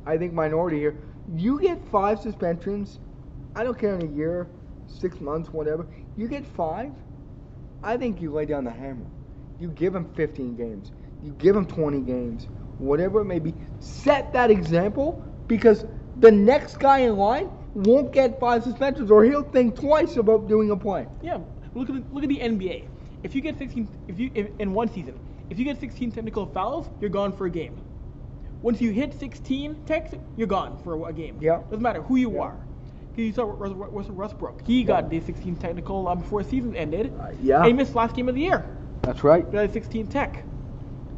[0.07, 0.95] I think minority here.
[1.33, 2.99] You get five suspensions.
[3.55, 4.47] I don't care in a year,
[4.87, 5.87] six months, whatever.
[6.17, 6.91] You get five.
[7.83, 9.05] I think you lay down the hammer.
[9.59, 10.91] You give him 15 games.
[11.23, 13.53] You give him 20 games, whatever it may be.
[13.79, 15.85] Set that example because
[16.19, 20.71] the next guy in line won't get five suspensions, or he'll think twice about doing
[20.71, 21.07] a play.
[21.21, 21.39] Yeah,
[21.73, 22.87] look at the, look at the NBA.
[23.23, 26.89] If you get 16, if you in one season, if you get 16 technical fouls,
[27.01, 27.81] you're gone for a game.
[28.65, 31.37] Once you hit 16 techs, you're gone for a game.
[31.39, 31.61] Yeah.
[31.69, 32.41] Doesn't matter who you Yeah.
[32.41, 32.55] are.
[33.15, 34.65] You saw Russ, Russ, Westbrook.
[34.65, 37.13] He got the 16 technical um, before the season ended.
[37.21, 37.57] Uh, yeah.
[37.59, 38.65] And he missed last game of the year.
[39.03, 39.45] That's right.
[39.45, 40.43] He got 16 tech.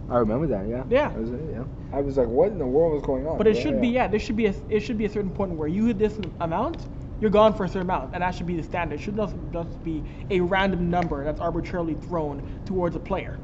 [0.10, 0.68] I remember that.
[0.68, 0.84] Yeah.
[0.90, 1.08] Yeah.
[1.08, 1.64] That was it, yeah.
[1.94, 3.38] I was like, what in the world was going on?
[3.38, 4.10] But it should be yeah.
[4.10, 6.86] There should be a it should be a certain point where you hit this amount,
[7.22, 9.00] you're gone for a certain amount, and that should be the standard.
[9.00, 13.40] It should not just be a random number that's arbitrarily thrown towards a player.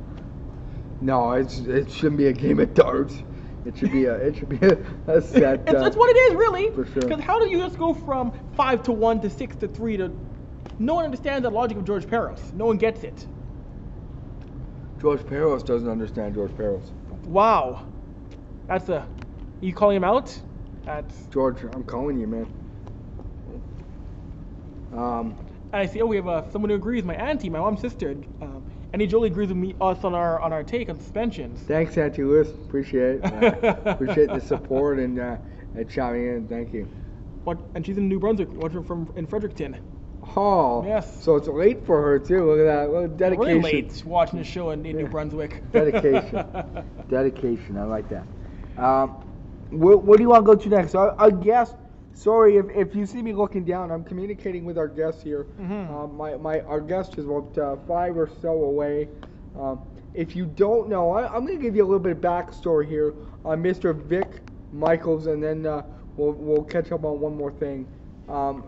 [0.99, 3.23] No, it's it shouldn't be a game of darts.
[3.65, 5.61] It should be a it should be a, a set.
[5.67, 6.69] It's, uh, it's what it is, really.
[6.71, 7.01] for sure.
[7.01, 10.11] Because how do you just go from five to one to six to three to?
[10.79, 12.51] No one understands the logic of George Parros.
[12.53, 13.25] No one gets it.
[14.99, 16.91] George Parros doesn't understand George Parros.
[17.25, 17.85] Wow,
[18.67, 19.07] that's a.
[19.61, 20.37] You calling him out?
[20.83, 21.27] That's.
[21.27, 22.47] George, I'm calling you, man.
[24.93, 25.35] Um,
[25.71, 26.01] And I see.
[26.01, 27.03] Oh, we have uh, someone who agrees.
[27.03, 28.15] My auntie, my mom's sister.
[28.93, 31.61] Um, he totally agrees with me us on our on our take on suspensions.
[31.61, 32.49] thanks, Auntie Lewis.
[32.49, 33.25] Appreciate it.
[33.25, 35.37] Uh, appreciate the support and uh,
[35.75, 36.47] and chiming in.
[36.47, 36.87] Thank you.
[37.43, 37.57] What?
[37.75, 38.49] And she's in New Brunswick.
[38.53, 39.77] Watching from in Fredericton.
[40.35, 41.21] Oh, Yes.
[41.21, 42.45] So it's late for her too.
[42.45, 42.91] Look at that.
[42.91, 43.61] Look, dedication.
[43.61, 45.61] Really late watching the show in, in New Brunswick.
[45.71, 46.45] Dedication.
[47.09, 47.77] Dedication.
[47.77, 48.25] I like that.
[48.77, 49.09] Um,
[49.69, 50.95] where, where do you want to go to next?
[50.95, 51.75] Our, our guest.
[52.13, 53.91] Sorry if, if you see me looking down.
[53.91, 55.47] I'm communicating with our guest here.
[55.59, 55.89] Mhm.
[55.89, 59.09] Um, my, my our guest is about uh, five or so away.
[59.59, 59.81] Um,
[60.13, 62.87] if you don't know, I, I'm going to give you a little bit of backstory
[62.87, 63.95] here on Mr.
[63.95, 64.27] Vic
[64.71, 65.81] Michaels, and then uh,
[66.17, 67.87] we'll we'll catch up on one more thing.
[68.29, 68.63] Um,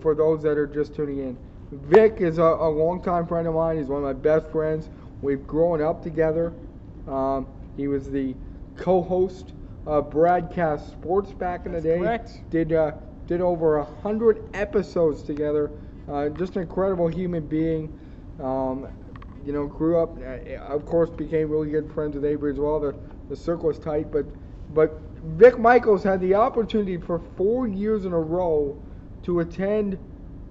[0.00, 1.38] for those that are just tuning in,
[1.72, 3.78] Vic is a, a longtime friend of mine.
[3.78, 4.88] He's one of my best friends.
[5.22, 6.52] We've grown up together.
[7.06, 7.46] Um,
[7.76, 8.34] he was the
[8.76, 9.52] co-host
[9.88, 11.98] of Broadcast Sports back in the That's day.
[11.98, 12.50] correct.
[12.50, 12.92] Did uh,
[13.26, 15.70] did over a hundred episodes together.
[16.06, 17.98] Uh, just an incredible human being.
[18.40, 18.86] Um,
[19.44, 20.18] you know, grew up.
[20.18, 22.78] Uh, of course, became really good friends with Avery as well.
[22.78, 22.94] The
[23.30, 24.26] the circle was tight, but
[24.74, 28.80] but Vic Michaels had the opportunity for four years in a row
[29.22, 29.98] to attend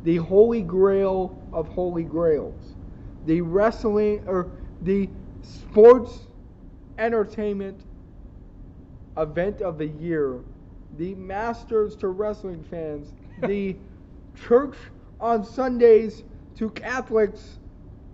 [0.03, 2.75] the Holy Grail of Holy Grails,
[3.27, 4.49] the wrestling or
[4.81, 5.07] the
[5.43, 6.27] sports
[6.97, 7.83] entertainment
[9.17, 10.39] event of the year,
[10.97, 13.75] the Masters to wrestling fans, the
[14.47, 14.75] church
[15.19, 16.23] on Sundays
[16.57, 17.59] to Catholics,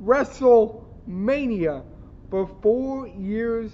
[0.03, 1.83] WrestleMania
[2.29, 3.71] for four years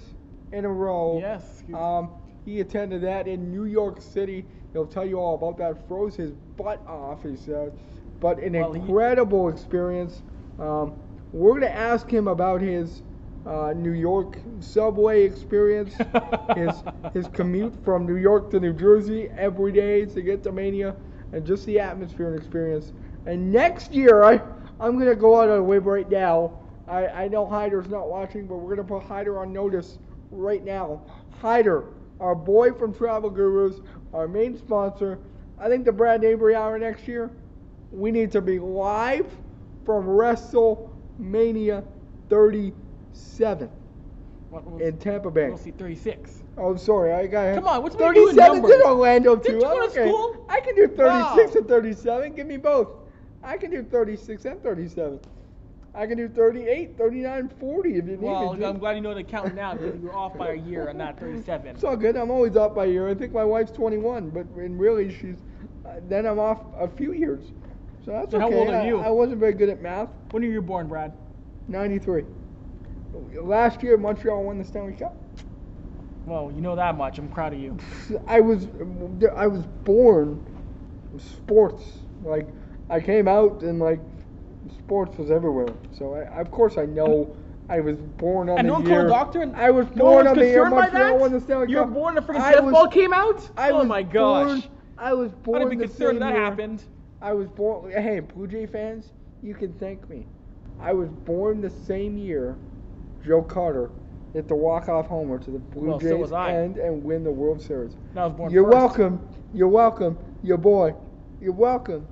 [0.52, 1.18] in a row.
[1.20, 1.62] Yes.
[1.74, 2.10] Um,
[2.44, 4.44] he attended that in New York City.
[4.72, 5.86] He'll tell you all about that.
[5.88, 7.72] Froze his butt off, he said.
[8.20, 10.22] But an Well, he- incredible experience.
[10.58, 10.94] Um,
[11.32, 13.02] we're going to ask him about his
[13.46, 15.94] uh, New York subway experience,
[16.54, 16.74] his
[17.14, 20.94] his commute from New York to New Jersey every day to get to Mania,
[21.32, 22.92] and just the atmosphere and experience.
[23.26, 24.40] And next year, I
[24.80, 26.58] I'm going to go out on a whim right now.
[26.88, 29.98] I, I know Hyder's not watching, but we're going to put Hyder on notice
[30.30, 31.02] right now.
[31.40, 31.84] Hyder,
[32.18, 33.80] our boy from Travel Gurus,
[34.12, 35.18] our main sponsor.
[35.58, 37.30] I think the Brad Avery Hour next year,
[37.92, 39.26] we need to be live
[39.84, 41.84] from WrestleMania
[43.20, 43.68] 37
[44.50, 45.48] What- we'll- in Tampa Bay.
[45.48, 46.42] We'll see 36.
[46.58, 48.70] Oh, sorry, I got Come on, what's the matter with 37 numbers?
[48.76, 49.42] in Orlando too.
[49.42, 50.08] Didn't you go to okay.
[50.10, 50.36] school?
[50.48, 51.58] I can do 36 Wow.
[51.60, 52.32] and 37.
[52.34, 52.88] Give me both.
[53.42, 55.20] I can do 36 and 37.
[55.94, 58.66] I can do 38, 39, 40 if you need Well, me to.
[58.66, 60.98] I'm glad you know the count now because you were off by a year on
[60.98, 61.68] that 37.
[61.74, 62.16] It's all good.
[62.16, 63.08] I'm always off by a year.
[63.08, 65.36] I think my wife's 21, but and really she's.
[65.86, 67.52] Uh, then I'm off a few years.
[68.04, 68.98] So that's So how old are I- you?
[69.00, 70.08] I, wasn't very good at math.
[70.30, 71.12] When were you born, Brad?
[71.68, 72.24] 93.
[73.12, 75.16] Last year, Montreal won the Stanley Cup.
[76.26, 77.18] Well, you know that much.
[77.18, 77.76] I'm proud of you.
[78.26, 78.68] I was
[79.36, 80.44] I was born
[81.18, 81.84] sports.
[82.22, 82.46] Like
[82.88, 84.00] I came out and like
[84.78, 85.74] sports was everywhere.
[85.92, 87.34] So I, of course I know
[87.68, 88.88] I was born on And the no year.
[88.88, 89.42] called a doctor.
[89.42, 91.70] And I was born one on the year Montreal won the Stanley Cup.
[91.70, 93.50] You were born the freaking I death ball came out.
[93.56, 94.46] I oh was my gosh!
[94.46, 94.62] born-
[94.98, 96.44] I was born I'd be the concerned same that year.
[96.44, 96.84] happened.
[97.22, 97.90] I was born.
[97.90, 100.26] Hey, Blue Jay fans, you can thank me.
[100.78, 102.56] I was born the same year
[103.24, 103.90] Joe Carter
[104.32, 106.52] hit the walk-off homer to the Blue Well, Jays I.
[106.54, 107.94] end and win the World Series.
[108.10, 108.76] And I was born You're first.
[108.76, 109.28] welcome.
[109.52, 110.16] You're welcome.
[110.42, 110.94] Your boy.
[111.40, 112.06] You're welcome.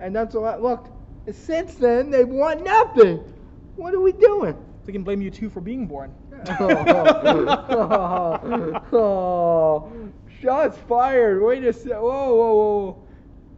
[0.00, 0.44] And that's all.
[0.46, 0.88] I, look,
[1.32, 3.18] since then they've won nothing.
[3.76, 4.56] What are we doing?
[4.84, 6.14] They can blame you too for being born.
[8.92, 9.92] oh,
[10.40, 11.42] shots fired.
[11.42, 11.92] Wait a sec.
[11.92, 13.02] Whoa, whoa, whoa.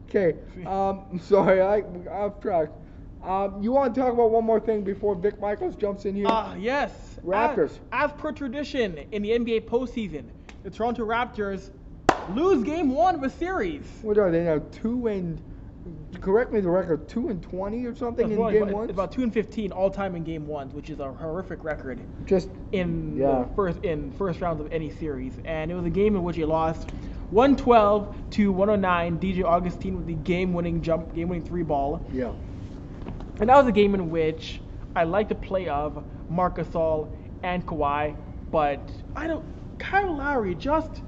[0.08, 0.36] Okay.
[0.66, 1.62] Um, I'm sorry.
[1.62, 1.82] I,
[2.12, 2.68] I've track.
[3.22, 6.24] Um, you want to talk about one more thing before Vic Michaels jumps in here?
[6.28, 7.18] Ah, yes.
[7.24, 7.78] Raptors.
[7.92, 10.24] As, as per tradition in the NBA postseason,
[10.62, 11.70] the Toronto Raptors
[12.34, 13.84] lose game one of a series.
[14.02, 14.60] what are they now?
[14.72, 15.40] Two and
[16.20, 17.08] correct me the record.
[17.08, 18.84] Two and twenty or something It's in game one.
[18.84, 22.00] it's about two and fifteen all time in game ones, which is a horrific record
[22.24, 23.44] Just in Yeah.
[23.48, 25.38] the first in first rounds of any series.
[25.44, 26.90] And it was a game in which he lost
[27.30, 29.18] 112 to 109.
[29.18, 32.02] DJ Augustin with the game-winning jump, game-winning three ball.
[32.12, 32.32] yeah.
[33.40, 34.60] And that was a game in which
[34.94, 37.08] I liked the play of Marcus Gasol
[37.42, 38.14] and Kawhi,
[38.50, 39.44] but I don't.
[39.78, 41.00] Kyle Lowry just,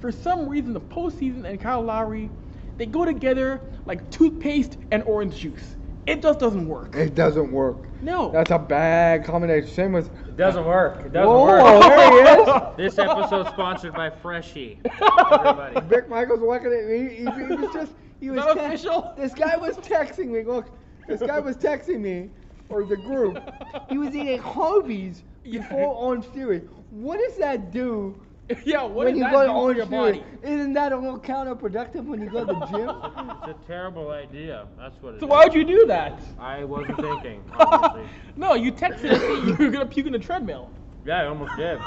[0.00, 2.28] for some reason, the postseason and Kyle Lowry,
[2.76, 5.76] they go together like toothpaste and orange juice.
[6.06, 6.94] It just doesn't work.
[6.96, 7.88] It doesn't work.
[8.02, 8.30] No.
[8.32, 9.68] That's a bad combination.
[9.68, 10.06] Same with.
[10.26, 11.06] It doesn't work.
[11.06, 11.82] It doesn't Whoa, work.
[11.82, 12.48] there he is.
[12.76, 14.80] This episode sponsored by Freshie.
[14.84, 15.80] Everybody.
[15.86, 17.08] Vic Michaels looking at me.
[17.08, 17.92] He, he was just.
[18.20, 19.12] He was that te- official?
[19.16, 20.42] This guy was texting me.
[20.42, 20.66] Look,
[21.06, 22.30] this guy was texting me,
[22.68, 23.38] or the group.
[23.88, 26.62] He was eating Harvey's before Orange Theory.
[26.90, 28.20] What does that do
[28.64, 30.12] yeah, what when does you that go do to for Orange your Theory?
[30.18, 30.24] body?
[30.44, 32.90] Isn't that a little counterproductive when you go to the gym?
[33.48, 34.66] It's a terrible idea.
[34.78, 35.20] That's what it is.
[35.20, 36.20] So why would you do that?
[36.38, 37.42] I wasn't thinking.
[37.54, 38.08] Obviously.
[38.36, 40.70] no, you texted us that you were gonna puke in the treadmill.
[41.04, 41.78] Yeah, I almost did.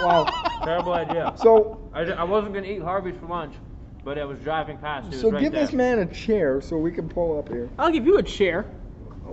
[0.00, 0.26] wow.
[0.64, 1.32] Terrible idea.
[1.36, 3.54] So, I, I wasn't gonna eat Harvey's for lunch,
[4.04, 5.06] but I was driving past.
[5.06, 5.60] It was so right give there.
[5.62, 7.68] this man a chair so we can pull up here.
[7.78, 8.66] I'll give you a chair.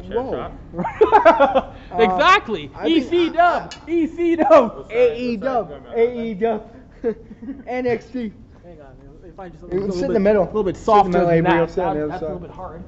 [0.07, 0.31] Chair Whoa.
[0.75, 1.75] shot?
[1.91, 2.69] Uh, exactly.
[2.75, 3.73] I mean, EC dub.
[3.87, 4.87] EC dub.
[4.91, 5.71] AE Dub.
[5.95, 6.71] AE Dub.
[7.03, 8.31] NXT.
[8.63, 8.95] Hang on.
[9.23, 10.43] If I just It was sit in the middle.
[10.43, 12.09] a little bit Sit in the softer middle, than Avery, that, sit on the that-
[12.09, 12.47] other that's a little side.
[12.47, 12.83] bit hard.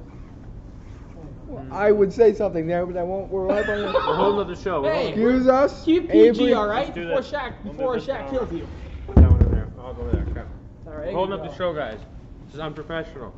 [1.72, 3.28] I would say something there, but I won't.
[3.28, 4.82] We're live on We're holding up the show.
[4.82, 5.06] We're Hey.
[5.10, 5.84] holding- Excuse us.
[5.84, 6.30] Keep Avery.
[6.46, 6.84] PG, all right?
[6.84, 7.30] Let's do Before this.
[7.32, 8.30] Shaq, We'll before do this Shaq now.
[8.38, 8.66] kills you.
[9.08, 9.68] Put that one in there.
[9.80, 10.26] I'll go there.
[11.00, 11.14] Okay.
[11.14, 11.14] All right.
[11.14, 11.48] We're holding up go.
[11.48, 11.98] the show, guys.
[12.46, 13.34] This is unprofessional.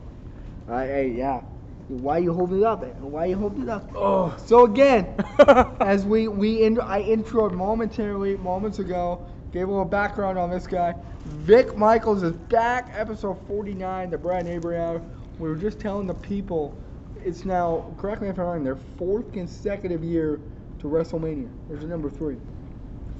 [0.68, 1.42] I, hey, yeah.
[1.88, 2.84] Why you holding it up?
[3.00, 3.90] Why you holding it up?
[3.94, 4.34] Oh.
[4.46, 5.14] So again,
[5.80, 10.66] as we we in, I introed momentarily moments ago, gave a little background on this
[10.66, 10.94] guy.
[11.26, 15.02] Vic Michaels is back, episode 49, the Brad Avery Hour.
[15.38, 16.76] We were just telling the people,
[17.24, 20.40] it's now correct me if I'm wrong, their fourth consecutive year
[20.78, 21.50] to WrestleMania.
[21.68, 22.36] There's a number three.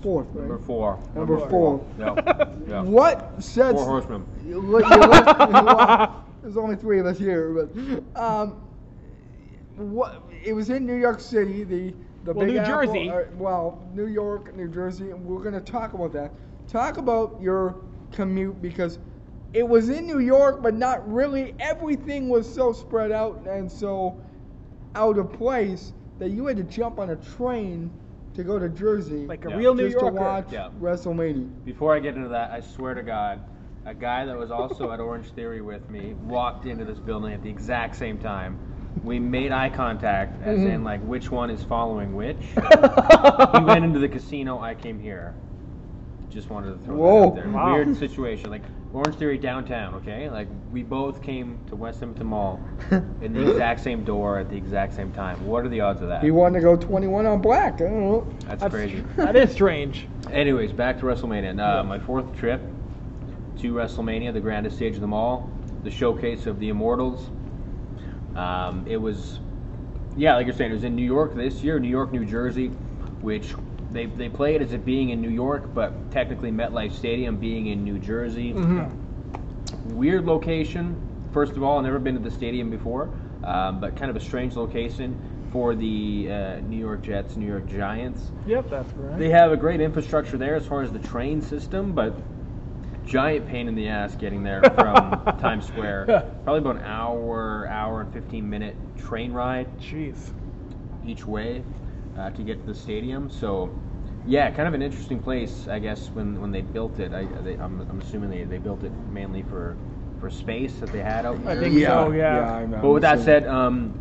[0.03, 0.49] Fourth, right?
[0.49, 0.99] Number four.
[1.15, 1.85] Number four.
[1.99, 2.27] Yep.
[2.69, 2.85] Yep.
[2.87, 4.27] What sets Four horsemen.
[4.45, 8.61] you look- you look- well, there's only three of us here, but um,
[9.77, 10.23] what?
[10.45, 13.11] It was in New York City, the the Well, Big New Apple- Jersey.
[13.11, 16.33] uh, well, New York, New Jersey, and we're gonna talk about that.
[16.69, 17.77] Talk about your
[18.13, 18.99] commute because
[19.53, 21.55] it was in New York, but not really.
[21.61, 24.17] Everything was so spread out and so
[24.95, 27.91] out of place that you had to jump on a train
[28.35, 29.27] to go to Jersey.
[29.27, 29.57] Like a Yeah.
[29.57, 30.17] real New just Yorker.
[30.17, 30.69] to watch Yeah.
[30.81, 31.49] WrestleMania.
[31.65, 33.41] Before I get into that, I swear to God,
[33.85, 37.43] a guy that was also at Orange Theory with me walked into this building at
[37.43, 38.57] the exact same time.
[39.03, 40.67] We made eye contact, as Mm-hmm.
[40.69, 42.37] in like which one is following which.
[42.55, 44.61] he went into the casino.
[44.61, 45.35] I came here.
[46.31, 47.21] Just wanted to throw Whoa.
[47.21, 47.49] that out there.
[47.49, 47.75] Wow.
[47.75, 48.51] Weird situation.
[48.51, 48.63] Like
[48.95, 49.95] Orange Theory downtown.
[49.95, 52.61] Okay, like we both came to West Edmonton Mall
[53.23, 55.45] in the exact same door at the exact same time.
[55.47, 56.23] What are the odds of that?
[56.23, 57.75] He wanted to go 21 on black.
[57.75, 58.35] I don't know.
[58.47, 59.03] That's That's crazy.
[59.17, 60.07] That is strange.
[60.31, 61.59] Anyways, back to WrestleMania.
[61.59, 62.61] Uh, My fourth trip
[63.59, 65.51] to WrestleMania, the grandest stage of them all,
[65.85, 67.31] the showcase of the Immortals.
[68.37, 69.41] Um, it was,
[70.17, 72.69] yeah, like you're saying, it was in New York this year, New York, New Jersey,
[73.21, 73.55] which
[73.93, 77.67] they, they play it as it being in New York, but technically MetLife Stadium being
[77.67, 78.55] in New Jersey.
[79.87, 80.97] Weird location.
[81.33, 83.11] First of all, I've never been to the stadium before,
[83.45, 87.67] um, but kind of a strange location for the uh, New York Jets, New York
[87.67, 88.31] Giants.
[88.47, 89.19] Yep, that's correct.
[89.19, 92.15] They have a great infrastructure there as far as the train system, but
[93.05, 96.07] giant pain in the ass getting there from Times Square.
[96.45, 100.31] Probably about an hour, hour and 15 minute train ride Jeez.
[101.05, 101.63] each way
[102.19, 103.29] uh, to get to the stadium.
[103.31, 103.71] So
[104.27, 106.09] yeah, kind of an interesting place, I guess.
[106.11, 109.43] When when they built it, I, they, I'm, I'm assuming they, they built it mainly
[109.43, 109.77] for
[110.21, 111.53] for space that they had out there.
[111.53, 111.71] I there.
[111.71, 112.53] think so, yeah.
[112.53, 112.79] I know.
[112.81, 113.93] But with that said, um,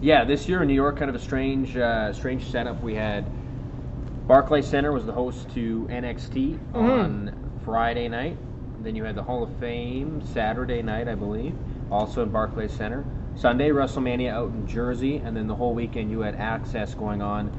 [0.00, 2.82] yeah, this year in New York, kind of a strange, uh, strange setup.
[2.82, 3.24] We had
[4.26, 6.76] Barclays Center was the host to NXT Mm-hmm.
[6.76, 8.36] on Friday night.
[8.82, 11.54] Then you had the Hall of Fame Saturday night, I believe,
[11.90, 13.04] also in Barclays Center.
[13.36, 17.50] Sunday, WrestleMania out in Jersey, and then the whole weekend you had access going on.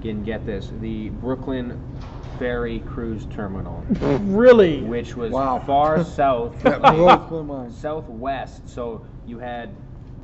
[0.00, 1.80] Again, get this: the Brooklyn
[2.38, 4.82] Ferry Cruise Terminal, Really?
[4.82, 5.58] which was Wow.
[5.66, 7.72] far south That blows my mind.
[7.72, 8.68] southwest.
[8.68, 9.70] So you had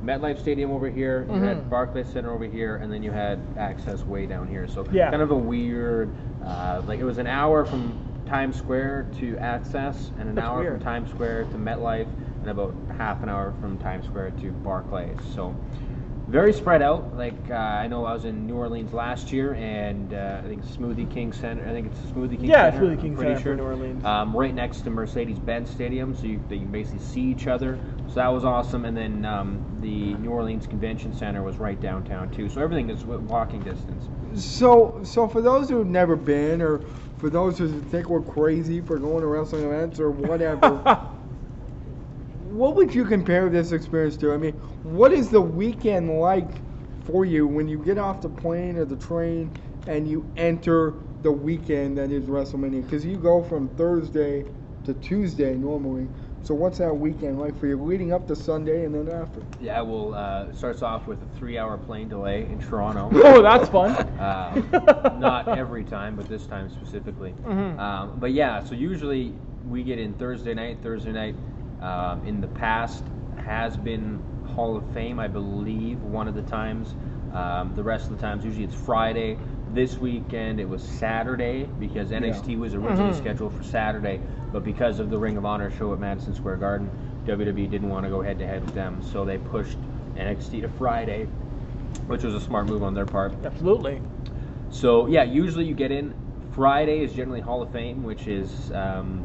[0.04, 4.04] MetLife Stadium over here, you had Barclays Center over here, and then you had access
[4.04, 4.66] way down here.
[4.68, 5.10] So Yeah.
[5.10, 6.10] kind of a weird,
[6.44, 7.92] uh, like it was an hour from
[8.26, 10.72] Times Square to access, and an That's hour weird.
[10.74, 12.08] from Times Square to MetLife,
[12.42, 15.18] and about half an hour from Times Square to Barclays.
[15.34, 15.54] So
[16.28, 17.16] very spread out.
[17.16, 20.64] Like uh, I know I was in New Orleans last year, and uh, I think
[20.64, 21.66] Smoothie King Center.
[21.68, 22.86] I think it's Smoothie King Yeah, Center.
[22.86, 23.56] Smoothie King pretty Center sure.
[23.56, 24.04] New Orleans.
[24.04, 27.78] Um, right next to Mercedes-Benz Stadium, so you, you can basically see each other.
[28.08, 28.84] So that was awesome.
[28.84, 32.48] And then um, the New Orleans Convention Center was right downtown too.
[32.48, 34.08] So everything is walking distance.
[34.34, 36.80] So, so for those who've never been, or
[37.18, 41.06] for those who think we're crazy for going to wrestling events or whatever,
[42.52, 44.32] what would you compare this experience to?
[44.32, 46.50] I mean, what is the weekend like
[47.04, 49.50] for you when you get off the plane or the train
[49.86, 52.82] and you enter the weekend that is WrestleMania?
[52.84, 54.44] Because you go from Thursday
[54.84, 56.08] to Tuesday normally.
[56.42, 59.40] So what's that weekend like for you, leading up to Sunday and then after?
[59.60, 63.08] Yeah, well, uh, it starts off with a three-hour plane delay in Toronto.
[63.24, 63.92] oh, that's fun.
[64.18, 64.68] Um,
[65.20, 67.32] not every time, but this time specifically.
[67.44, 67.78] Mhm.
[67.78, 69.32] Um, but yeah, so usually
[69.68, 70.78] we get in Thursday night.
[70.82, 71.36] Thursday night
[71.82, 73.04] um, in the past
[73.36, 76.94] has been Hall of Fame, I believe, one of the times.
[77.32, 79.38] Um, the rest of the times, usually it's Friday.
[79.72, 83.16] This weekend it was Saturday because NXT was originally Mhm.
[83.18, 84.20] scheduled for Saturday,
[84.52, 86.90] but because of the Ring of Honor show at Madison Square Garden,
[87.26, 89.78] WWE didn't want to go head to head with them, so they pushed
[90.16, 91.26] NXT to Friday,
[92.06, 93.32] which was a smart move on their part.
[93.44, 94.00] Absolutely.
[94.68, 96.14] So yeah, usually you get in.
[96.50, 99.24] Friday is generally Hall of Fame, which is um,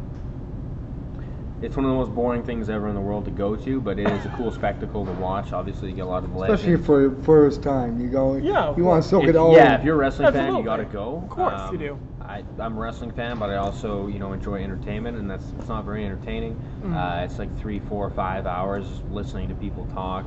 [1.61, 3.97] it's one of the most boring things ever in the world to go to, but
[3.97, 5.53] it is a cool spectacle to watch.
[5.53, 6.61] Obviously, you get a lot of legends.
[6.61, 8.35] Especially for first time, you go.
[8.35, 9.53] Yeah, You want to soak If- it all.
[9.53, 9.79] yeah, in.
[9.79, 11.21] if you're a wrestling fan, you got to go.
[11.23, 11.99] Of course you Um, do.
[12.21, 15.69] I, I'm a wrestling fan, but I also you know enjoy entertainment, and that's it's
[15.69, 16.59] not very entertaining.
[16.83, 16.93] Mm.
[16.93, 20.25] Uh, it's like three, four, five hours listening to people talk.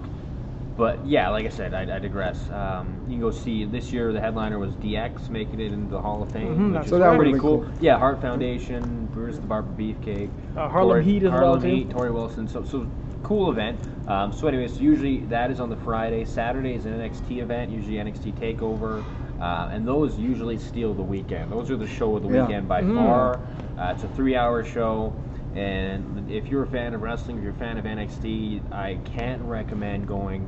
[0.76, 2.48] But yeah, like I said, I, I digress.
[2.50, 4.12] Um, you can go see this year.
[4.12, 6.90] The headliner was DX making it into the Hall of Fame, Mhm, which that's is
[6.90, 7.58] So that pretty would've cool.
[7.58, 7.72] been.
[7.80, 11.68] Yeah, Heart Foundation, Bruce the Barber Beefcake, Uh, Harlem Tori- Heat as well, Harlem too.
[11.68, 12.48] Heat, Torrie Wilson.
[12.48, 12.86] So so
[13.22, 13.78] cool event.
[14.06, 16.24] Um, so anyways, usually that is on the Friday.
[16.24, 19.02] Saturday is an NXT event, usually NXT Takeover,
[19.40, 21.52] uh, and those usually steal the weekend.
[21.52, 22.46] Those are the show of the Yeah.
[22.46, 22.94] weekend by Mhm.
[22.96, 23.38] far.
[23.78, 25.12] Uh, it's a three-hour show.
[25.54, 29.42] And if you're a fan of wrestling, if you're a fan of NXT, I can't
[29.42, 30.46] recommend going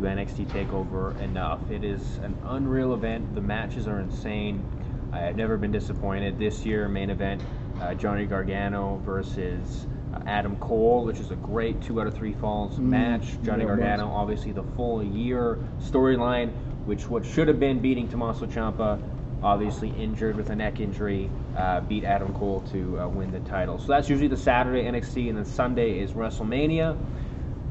[0.00, 1.70] to NXT Takeover enough.
[1.70, 3.34] It is an unreal event.
[3.34, 4.64] The matches are insane.
[5.12, 6.38] I have never been disappointed.
[6.38, 7.42] This year, main event,
[7.80, 12.32] uh, Johnny Gargano versus uh, Adam Cole, which is a great two out of three
[12.32, 13.26] falls Mm, match.
[13.42, 13.68] Johnny yeah.
[13.68, 16.50] Gargano, obviously the full year storyline,
[16.86, 19.00] which what should have been beating Tommaso Ciampa,
[19.42, 23.78] obviously injured with a neck injury, uh, beat Adam Cole to uh, win the title.
[23.78, 26.96] So that's usually the Saturday NXT, and then Sunday is WrestleMania.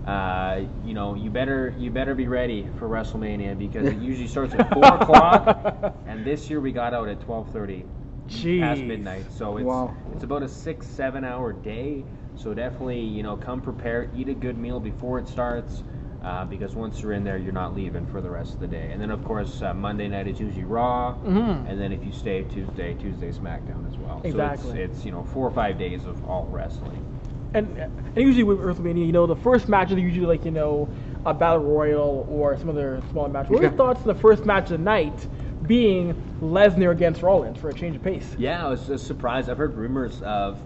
[0.10, 4.56] Uh, you know, you better you better be ready for WrestleMania because it usually starts
[4.56, 7.86] at four o'clock, and this year we got out at twelve thirty,
[8.28, 9.32] past midnight.
[9.32, 9.96] So it's Wow.
[10.16, 12.04] it's about a six seven hour day.
[12.36, 15.84] So definitely, you know, come prepared, eat a good meal before it starts.
[16.24, 18.90] Uh, because once you're in there, you're not leaving for the rest of the day.
[18.92, 21.70] And then, of course, uh, Monday night is usually Raw, Mhm.
[21.70, 24.20] and then if you stay Tuesday, Tuesday SmackDown as well.
[24.26, 24.72] Exactly.
[24.72, 27.06] So it's, it's you know four or five days of all wrestling.
[27.54, 30.90] And, and usually with WrestleMania, you know, the first matches are usually like, you know,
[31.26, 33.50] a battle royal or some other smaller match.
[33.50, 35.28] What are your thoughts on the first match of the night
[35.64, 38.36] being Lesnar against Rollins for a change of pace?
[38.38, 39.50] Yeah, I was, was surprised.
[39.50, 40.60] I've heard rumors of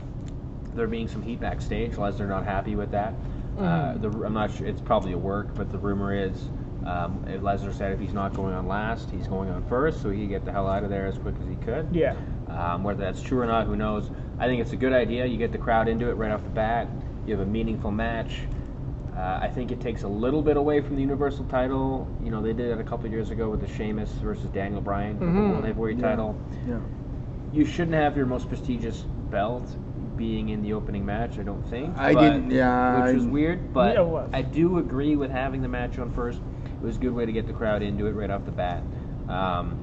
[0.76, 1.94] there being some heat backstage.
[1.94, 3.14] Lesnar not happy with that.
[3.58, 4.68] Uh, the, I'm not sure.
[4.68, 6.50] It's probably a work, but the rumor is
[6.86, 10.10] um, if Lesnar said if he's not going on last, he's going on first, so
[10.10, 11.88] he could get the hell out of there as quick as he could.
[11.94, 12.16] Yeah.
[12.50, 14.10] Um, whether that's true or not, who knows?
[14.40, 15.26] I think it's a good idea.
[15.26, 16.88] You get the crowd into it right off the bat.
[17.26, 18.42] You have a meaningful match.
[19.16, 22.08] Uh, I think it takes a little bit away from the Universal title.
[22.24, 25.18] You know, they did it a couple years ago with the Sheamus versus Daniel Bryan
[25.20, 25.52] for the Mhm.
[25.52, 26.10] World Heavyweight Yeah.
[26.10, 26.36] title.
[26.68, 26.80] Yeah.
[27.54, 29.64] You shouldn't have your most prestigious belt
[30.18, 31.38] being in the opening match.
[31.40, 31.96] I don't think.
[31.98, 34.26] I but- didn't- yeah, which was weird, but Yeah.
[34.34, 36.42] I do agree with having the match on first.
[36.82, 38.82] It was a good way to get the crowd into it right off the bat.
[39.30, 39.76] Um,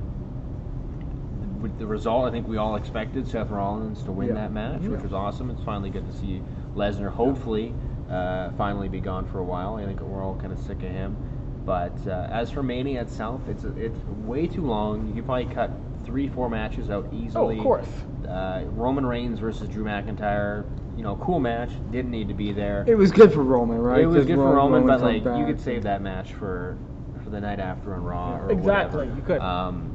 [1.68, 4.34] the result, I think we all expected Seth Rollins to win Yeah.
[4.34, 5.50] that match, which was awesome.
[5.50, 6.42] It's finally good to see
[6.74, 7.74] Lesnar hopefully
[8.10, 9.76] uh, finally be gone for a while.
[9.76, 11.16] I think we're all kind of sick of him.
[11.64, 15.06] But uh, as for Mania itself, it's it's way too long.
[15.06, 15.70] You could probably cut
[16.04, 17.56] three, four matches out easily.
[17.56, 17.86] Oh, of course.
[18.26, 20.64] Uh, Roman Reigns versus Drew McIntyre,
[20.96, 21.70] you know, cool match.
[21.92, 22.84] Didn't need to be there.
[22.88, 24.00] It was good for Roman, right?
[24.00, 26.76] It was good for Ro- Roman, but like you could save that match for
[27.22, 29.16] for the night after on Raw or Exactly, whatever.
[29.16, 29.40] you could.
[29.40, 29.89] Um,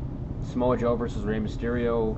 [0.46, 2.18] Samoa Joe versus Rey Mysterio.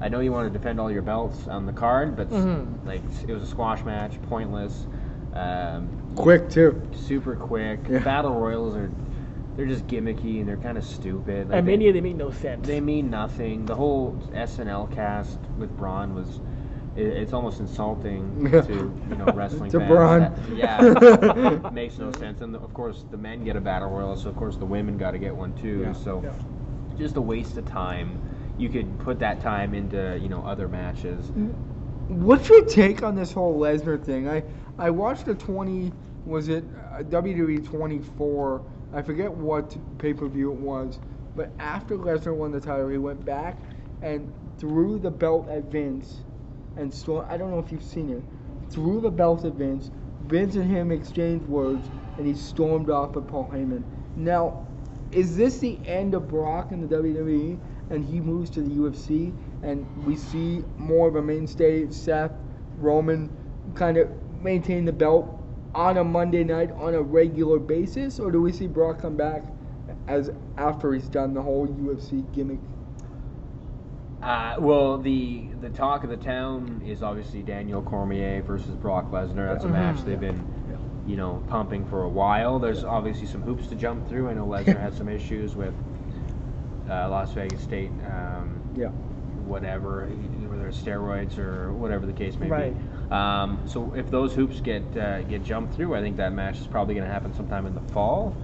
[0.00, 2.66] I know you want to defend all your belts on the card, but s- Mhm.
[2.86, 4.86] like it was a squash match, pointless.
[5.34, 6.80] Um, quick too.
[6.92, 7.80] super quick.
[7.88, 7.98] Yeah.
[8.00, 8.90] Battle royals are
[9.56, 11.48] they're just gimmicky and they're kind of stupid.
[11.48, 12.66] Like, And they- many of them make no sense.
[12.66, 13.66] they mean nothing.
[13.66, 16.40] The whole SNL cast with Braun was.
[16.96, 19.90] It, it's almost insulting to you know wrestling To fans.
[19.90, 20.20] Braun.
[20.20, 22.40] That- yeah, makes no sense.
[22.40, 25.12] And of course, the men get a battle royal, so of course the women got
[25.12, 25.80] to get one too.
[25.82, 25.92] Yeah.
[25.92, 26.30] So Yeah.
[26.98, 28.20] Just a waste of time.
[28.58, 31.30] You could put that time into you know other matches.
[32.08, 34.28] What's your take on this whole Lesnar thing?
[34.28, 34.42] I
[34.78, 35.92] I watched a 20
[36.26, 38.62] was it uh, WWE 24?
[38.92, 40.98] I forget what pay per view it was,
[41.36, 43.58] but after Lesnar won the title, he went back
[44.02, 46.20] and threw the belt at Vince,
[46.76, 48.22] and so I don't know if you've seen it.
[48.72, 49.90] Threw the belt at Vince.
[50.26, 53.82] Vince and him exchanged words, and he stormed off with Paul Heyman.
[54.16, 54.66] Now,
[55.14, 57.58] is this the end of Brock in the WWE,
[57.90, 62.32] and he moves to the UFC, and we see more of a mainstay Seth
[62.78, 63.30] Roman
[63.74, 64.08] kind of
[64.42, 65.40] maintain the belt
[65.74, 69.44] on a Monday night on a regular basis, or do we see Brock come back
[70.06, 72.60] as after he's done the whole UFC gimmick?
[74.22, 79.52] Uh, well, the the talk of the town is obviously Daniel Cormier versus Brock Lesnar.
[79.52, 80.42] That's a match they've been,
[81.06, 82.58] you know, pumping for a while.
[82.58, 84.28] There's obviously some hoops to jump through.
[84.28, 85.74] I know Lesnar had some issues with
[86.88, 88.88] uh, Las Vegas State, um, Yeah.
[89.46, 90.06] whatever,
[90.48, 92.74] whether it's steroids or whatever the case may Right.
[92.74, 93.14] be.
[93.14, 96.66] Um, so if those hoops get uh, get jumped through, I think that match is
[96.66, 98.34] probably going to happen sometime in the fall.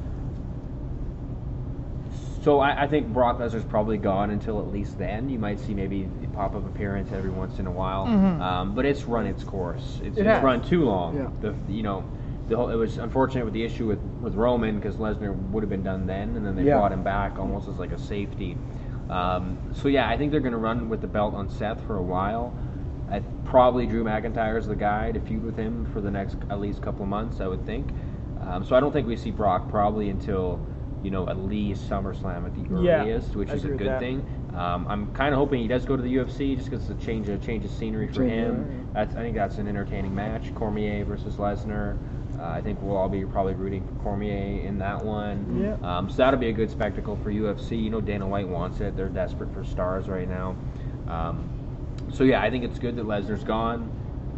[2.42, 5.28] So I, I think Brock Lesnar's probably gone until at least then.
[5.28, 8.40] You might see maybe a pop-up appearance every once in a while, Mhm.
[8.40, 10.00] um, but it's run its course.
[10.02, 11.16] It's, It it's run too long.
[11.16, 11.28] Yeah.
[11.42, 12.02] The you know,
[12.50, 15.70] the whole, it was unfortunate with the issue with with Roman because Lesnar would have
[15.70, 16.76] been done then, and then they Yeah.
[16.76, 18.58] brought him back almost as like a safety.
[19.08, 21.96] Um, so yeah, I think they're going to run with the belt on Seth for
[21.96, 22.52] a while.
[23.10, 26.60] I, probably Drew McIntyre is the guy to feud with him for the next at
[26.60, 27.90] least couple of months, I would think.
[28.40, 30.60] Um, so I don't think we see Brock probably until
[31.02, 34.24] you know at least SummerSlam at the Yeah, earliest, which I is a good thing.
[34.54, 37.04] Um, I'm kind of hoping he does go to the UFC just because it's a
[37.06, 38.88] change of change of scenery for Change, him.
[38.92, 40.52] That's, I think that's an entertaining match.
[40.54, 41.96] Cormier versus Lesnar.
[42.40, 45.62] Uh, I think we'll all be probably rooting for Cormier in that one.
[45.62, 45.76] Yeah.
[45.86, 47.82] Um, so that'll be a good spectacle for UFC.
[47.82, 48.96] You know, Dana White wants it.
[48.96, 50.56] They're desperate for stars right now.
[51.06, 51.48] Um,
[52.14, 53.92] so yeah, I think it's good that Lesnar's gone.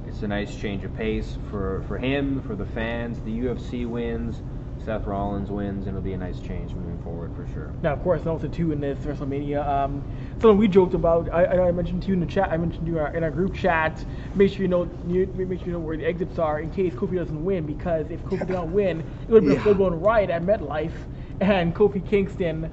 [0.09, 3.21] It's a nice change of pace for, for him, for the fans.
[3.21, 4.43] The UFC wins,
[4.85, 7.72] Seth Rollins wins, and it'll be a nice change moving forward for sure.
[7.83, 10.03] Now, of course, and also too in this WrestleMania, um,
[10.41, 11.33] something we joked about.
[11.33, 12.51] I, I mentioned to you in the chat.
[12.51, 14.05] I mentioned to you in our, in our group chat.
[14.35, 16.95] Make sure you know, you, make sure you know where the exits are in case
[16.95, 17.64] Kofi doesn't win.
[17.66, 19.62] Because if Kofi doesn't win, it would be a Yeah.
[19.62, 20.93] full-blown riot at MetLife,
[21.41, 22.70] and Kofi Kingston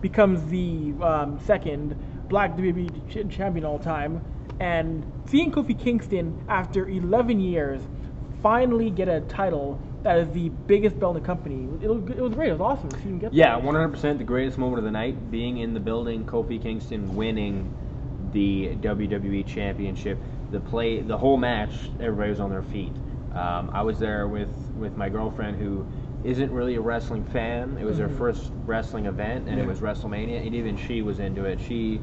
[0.00, 1.96] becomes the um, second
[2.28, 4.22] Black WWE ch- champion all time.
[4.60, 7.80] And seeing Kofi Kingston after 11 years
[8.42, 12.20] finally get a title that is the biggest belt in the company, it was, it
[12.20, 12.48] was great.
[12.50, 13.62] It was awesome to see him get Yeah, that.
[13.62, 17.70] 100% the greatest moment of the night, being in the building, Kofi Kingston winning
[18.32, 20.18] the WWE Championship.
[20.50, 22.92] The play, the whole match, everybody was on their feet.
[23.32, 25.86] Um, I was there with with my girlfriend who
[26.24, 27.76] isn't really a wrestling fan.
[27.80, 31.44] It was her first wrestling event, and it was WrestleMania, and even she was into
[31.44, 31.60] it.
[31.60, 32.00] She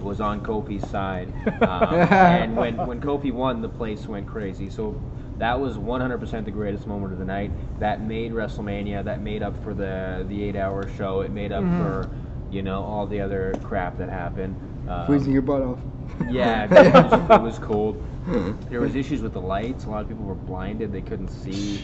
[0.00, 1.32] was on Kofi's side,
[1.62, 4.70] um, and when when Kofi won, the place went crazy.
[4.70, 5.00] So
[5.40, 7.50] that was 100% the greatest moment of the night.
[7.80, 9.02] That made WrestleMania.
[9.04, 11.22] That made up for the the eight-hour show.
[11.22, 12.10] It made up for
[12.50, 14.54] you know all the other crap that happened.
[14.88, 15.78] Um, Freezing your butt off.
[16.28, 18.06] yeah, it was, it was cold.
[18.68, 19.86] There was issues with the lights.
[19.86, 21.82] A lot of people were blinded; they couldn't see.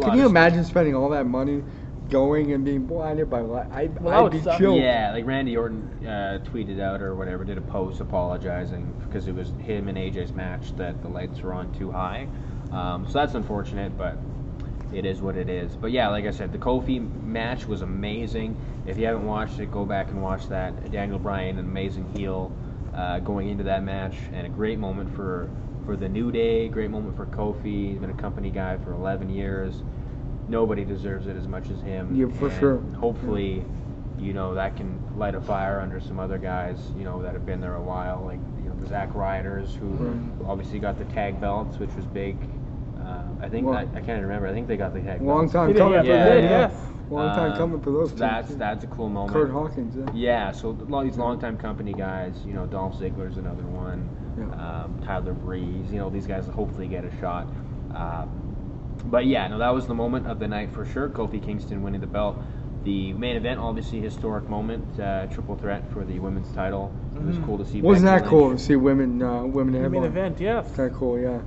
[0.00, 1.64] Can you of- imagine spending all that money
[2.10, 3.66] going and being blinded by light?
[3.72, 4.58] I, Well, I'd would be suck.
[4.58, 4.80] chilled.
[4.80, 9.34] Yeah, like Randy Orton uh, tweeted out or whatever, did a post apologizing because it
[9.34, 12.26] was him and AJ's match that the lights were on too high.
[12.72, 14.16] Um, so that's unfortunate, but
[14.92, 15.76] it is what it is.
[15.76, 18.56] But yeah, like I said, the Kofi match was amazing.
[18.86, 20.90] If you haven't watched it, go back and watch that.
[20.90, 22.52] Daniel Bryan, an amazing heel,
[22.94, 25.48] uh, going into that match, and a great moment for
[25.86, 26.68] for the New Day.
[26.68, 27.90] Great moment for Kofi.
[27.90, 29.82] He's been a company guy for 11 years.
[30.50, 32.14] Nobody deserves it as much as him.
[32.14, 32.78] Yeah, for and sure.
[32.98, 33.64] Hopefully,
[34.18, 37.46] you know, that can light a fire under some other guys, you know, that have
[37.46, 40.48] been there a while, like you know the Zack Riders, who Right.
[40.50, 42.36] obviously got the tag belts, which was big.
[43.00, 44.48] Uh, I think Well- I, I can't even remember.
[44.48, 45.52] I think they got the tag Long belts.
[45.52, 46.04] time coming.
[46.04, 46.70] yeah, for yeah, yeah.
[47.08, 48.18] Long time Um, coming for those two.
[48.18, 49.32] That's that's a cool moment.
[49.32, 49.96] Kurt Hawkins.
[49.96, 50.10] Yeah.
[50.14, 54.08] Yeah, so a lot of these longtime company guys, you know, Dolph Ziggler's another one,
[54.38, 54.82] Yeah.
[54.84, 57.46] um, Tyler Breeze, you know, these guys hopefully get a shot.
[57.94, 58.49] Um,
[59.04, 61.08] but yeah, no, that was the moment of the night for sure.
[61.08, 62.38] Kofi Kingston winning the belt.
[62.84, 66.92] The main event, obviously, historic moment, uh, triple threat for the women's title.
[67.14, 67.44] It was Mhm.
[67.44, 67.82] cool to see.
[67.82, 70.96] Wasn't Becky that cool to see women uh, women The main event, Yeah, Kind of
[70.96, 71.40] cool, yeah.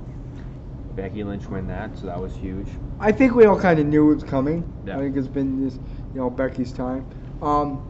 [0.94, 2.68] Becky Lynch win that, so that was huge.
[3.00, 4.62] I think we all kind of knew it was coming.
[4.86, 4.96] Yeah.
[4.96, 5.74] I think it's been this,
[6.14, 7.04] you know, Becky's time.
[7.42, 7.82] Um,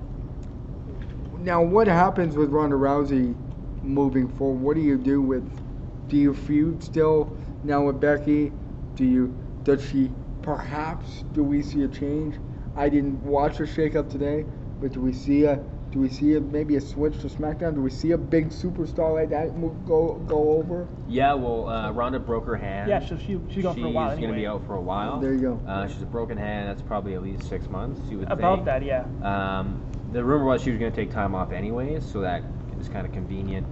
[1.43, 3.35] now, what happens with Ronda Rousey
[3.83, 4.63] moving forward?
[4.63, 5.45] What do you do with?
[6.09, 8.53] Do you feud still now with Becky?
[8.95, 9.35] Do you?
[9.65, 10.11] Does she?
[10.43, 12.37] Perhaps do we see a change?
[12.77, 14.45] I didn't watch the shakeup today,
[14.81, 15.59] but do we see a?
[15.91, 17.77] Do we see a, maybe a switch to SmackDown?
[17.77, 20.89] Do we see a big superstar like that move, go go over?
[21.09, 22.91] Yeah, well, uh, Ronda broke her hand.
[22.91, 24.29] Yeah, so she she's gone for a while She's anyway.
[24.33, 25.21] gonna be out for a while.
[25.21, 25.61] There you go.
[25.69, 26.69] Uh, she's a broken hand.
[26.69, 28.01] That's probably at least six months.
[28.11, 28.65] You would About think.
[28.67, 29.05] that, yeah.
[29.23, 29.81] Um,
[30.13, 32.43] the rumor was she was going to take time off anyways, so that
[32.81, 33.65] is kind of convenient.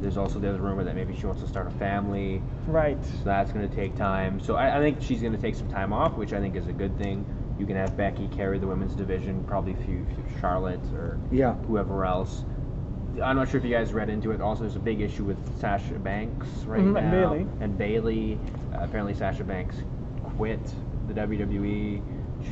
[0.00, 3.02] There's also the other rumor that maybe she wants to start a family, Right.
[3.04, 4.40] so that's going to take time.
[4.40, 6.66] So I, I think she's going to take some time off, which I think is
[6.68, 7.24] a good thing.
[7.58, 11.54] You can have Becky carry the women's division, probably few, few Charlotte or Yeah.
[11.66, 12.44] whoever else.
[13.22, 14.40] I'm not sure if you guys read into it.
[14.40, 17.46] Also, there's a big issue with Sasha Banks right Mhm, now and Bayley.
[17.60, 18.38] and Bailey.
[18.72, 19.76] Uh, apparently, Sasha Banks
[20.36, 20.60] quit
[21.08, 22.00] the WWE.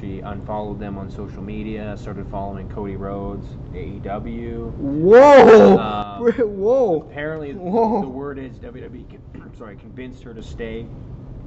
[0.00, 1.96] She unfollowed them on social media.
[1.98, 4.72] Started following Cody Rhodes, AEW.
[4.74, 5.78] Whoa!
[5.78, 6.22] Um,
[6.58, 7.00] Whoa!
[7.02, 8.00] Apparently, Whoa.
[8.02, 9.08] the word is WWE.
[9.08, 10.86] con- I'm sorry, convinced her to stay.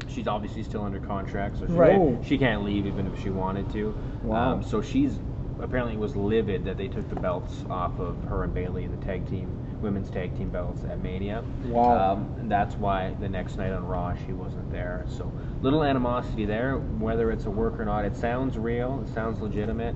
[0.08, 1.92] She's obviously still under contract, so she, Right.
[1.92, 3.96] can't, she can't leave even if she wanted to.
[4.24, 4.54] Wow.
[4.54, 5.20] Um, so she's
[5.62, 9.06] apparently was livid that they took the belts off of her and Bailey in the
[9.06, 9.48] tag team,
[9.80, 11.44] women's tag team belts at Mania.
[11.66, 12.14] Wow.
[12.14, 15.06] Um, and that's why the next night on Raw she wasn't there.
[15.08, 15.32] So
[15.62, 16.78] little animosity there.
[16.78, 19.04] Whether it's a work or not, it sounds real.
[19.08, 19.96] It sounds legitimate.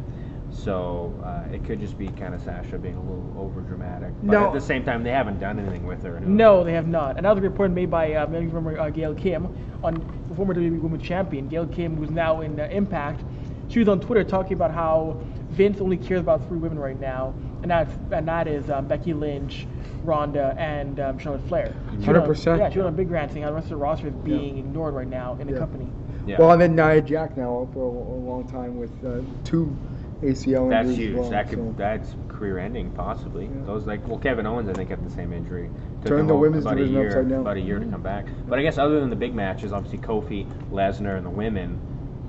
[0.51, 4.09] So uh, it could just be kind of Sasha being a little over dramatic.
[4.23, 4.47] But No.
[4.47, 6.19] at the same time, they haven't done anything with her.
[6.21, 7.17] No, they have not.
[7.17, 9.47] Another report made by uh, remember uh, Gail Kim,
[9.83, 9.95] on
[10.29, 11.47] the former WWE Women's Champion.
[11.49, 13.21] Gail Kim, who's now in uh, Impact,
[13.67, 17.33] she was on Twitter talking about how Vince only cares about three women right now,
[17.65, 19.65] and that's and that is um, Becky Lynch,
[20.03, 21.73] Ronda, and um, Charlotte Flair.
[21.99, 22.59] She went on- 100%.
[22.59, 24.13] Yeah, she went on a big rant saying how the rest of the roster is
[24.13, 25.59] being ignored right now in the Yeah.
[25.59, 25.89] company.
[26.27, 26.35] Yeah.
[26.39, 29.75] Well, and then Nia Jax now for a, a long time with uh, two
[30.21, 30.97] ACL That's injuries.
[30.97, 31.09] huge.
[31.15, 31.73] as well, that could so.
[31.75, 33.45] that's career ending possibly.
[33.45, 33.65] Yeah.
[33.65, 35.71] Those like well Kevin Owens I think had the same injury.
[36.01, 37.39] Took Turned the women's about a division year, upside down.
[37.41, 38.27] About a year to come back.
[38.47, 41.79] But I guess other than the big matches, obviously Kofi, Lesnar, and the women.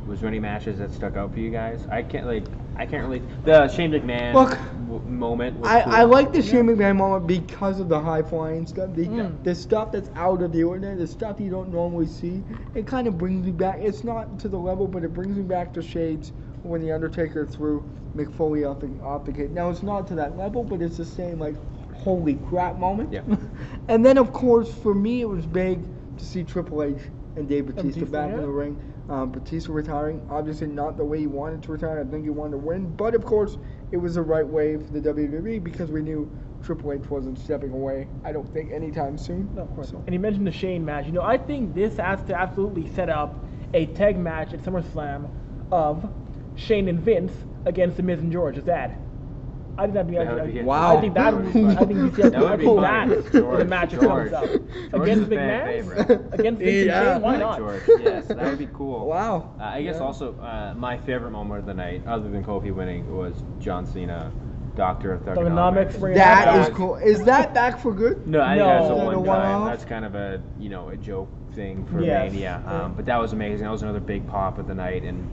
[0.07, 1.84] Was there any matches that stuck out for you guys?
[1.91, 2.45] I can't like
[2.78, 5.58] I can't really the Shane McMahon Look, w- moment.
[5.60, 5.92] Was I, cool.
[5.94, 8.90] I like the Shane McMahon moment because of the high flying stuff.
[8.94, 9.42] The, Mm.
[9.44, 12.42] the stuff that's out of the ordinary, the stuff you don't normally see.
[12.74, 13.78] It kind of brings me back.
[13.80, 17.46] It's not to the level, but it brings me back to Shades when the Undertaker
[17.46, 17.82] threw
[18.16, 19.50] Mick Foley off the off the gate.
[19.50, 21.54] Now it's not to that level, but it's the same like
[21.94, 23.12] holy crap moment.
[23.12, 23.22] Yeah.
[23.88, 25.80] and then of course for me it was big
[26.18, 26.98] to see Triple H
[27.36, 28.80] and Dave Batista Batista, back in the ring.
[29.09, 32.00] Um, Batista retiring, obviously not the way he wanted to retire.
[32.00, 33.57] I think he wanted to win, but of course
[33.92, 36.28] it was the right way for the WWE because we knew
[36.62, 38.09] Triple H wasn't stepping away.
[38.24, 39.48] I don't think anytime soon.
[39.54, 39.90] No, of course.
[39.90, 41.07] So- And he mentioned the Shane match.
[41.07, 43.44] You know, I think this has to absolutely set up
[43.74, 45.28] a tag match at SummerSlam
[45.70, 46.11] of
[46.57, 47.32] Shane and Vince
[47.64, 48.59] against The Miz and George.
[48.59, 48.98] Is that?
[49.78, 50.16] I think that'd be.
[50.16, 50.96] That I, would be I, Wow.
[50.96, 51.46] I think that would.
[51.46, 52.22] I think you see.
[52.22, 54.30] That would be think that George, the match that George.
[54.30, 54.44] comes up
[54.90, 56.34] George against is a fan McMahon, favorite.
[56.40, 57.18] against Vince and Yeah.
[57.18, 57.58] Why not?
[57.58, 57.82] George.
[58.00, 59.06] Yes, that would be cool.
[59.06, 59.54] Wow.
[59.60, 60.02] Uh, I guess Yeah.
[60.02, 64.32] also uh, my favorite moment of the night, other than Kofi winning, was John Cena,
[64.74, 66.00] Doctor of Thuganomics, Thuganomics.
[66.00, 66.72] bringing That back.
[66.72, 66.96] cool.
[66.96, 68.26] Is that back for good?
[68.26, 68.66] No, I think No.
[68.66, 69.24] that's a that a one time.
[69.26, 69.68] one-off?
[69.70, 72.32] That's kind of a you know a joke thing for Yes.
[72.32, 72.62] Mania.
[72.66, 73.64] Um, but that was amazing.
[73.64, 75.26] That was another big pop of the night, and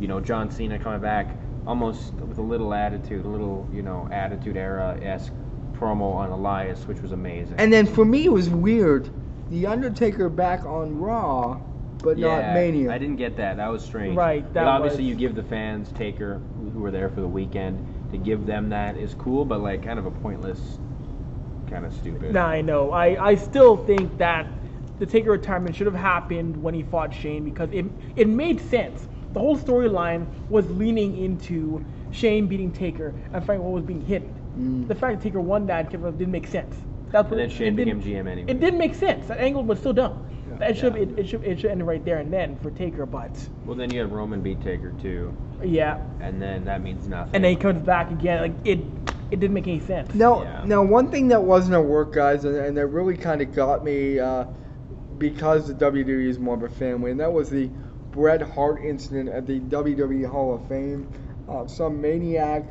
[0.00, 1.34] you know John Cena coming back
[1.66, 5.32] almost with a little attitude, a little you know Attitude Era esque
[5.72, 7.54] promo on Elias, which was amazing.
[7.58, 9.10] And then for me it was weird.
[9.50, 11.60] The Undertaker back on Raw,
[11.98, 12.90] but yeah, not Mania.
[12.90, 13.58] I didn't get that.
[13.58, 14.16] That was strange.
[14.16, 16.40] Right, that obviously, was- you give the fans Taker,
[16.72, 19.98] who were there for the weekend, to give them that is cool, but like kind
[19.98, 20.78] of a pointless,
[21.68, 22.32] kind of stupid.
[22.32, 22.92] Nah, I know.
[22.92, 24.48] I, I still think that
[24.98, 27.84] the Taker retirement should have happened when he fought Shane because it
[28.16, 29.06] it made sense.
[29.36, 34.34] The whole storyline was leaning into Shane beating Taker and finding what was being hidden.
[34.58, 34.88] Mm.
[34.88, 36.74] The fact that Taker won that didn't make sense.
[37.10, 38.50] That's And then Shane it didn't- became GM anyway.
[38.50, 39.26] It didn't make sense.
[39.26, 40.26] That angle was still dumb.
[40.62, 41.02] It should Yeah.
[41.02, 43.30] it, it should it should end right there and then for Taker, but
[43.66, 45.98] Well, then you have Roman beat Taker too, yeah.
[46.22, 47.34] and then that means nothing.
[47.34, 48.40] And then he comes back again.
[48.40, 48.78] Like it
[49.30, 50.14] it didn't make any sense.
[50.14, 50.62] Now, Yeah.
[50.64, 53.84] now one thing that wasn't at work, guys, and, and that really kind of got
[53.84, 54.46] me uh,
[55.18, 57.68] because the WWE is more of a family, and that was the
[58.16, 61.06] Bret Hart incident at the WWE Hall of Fame.
[61.48, 62.64] Uh, some maniac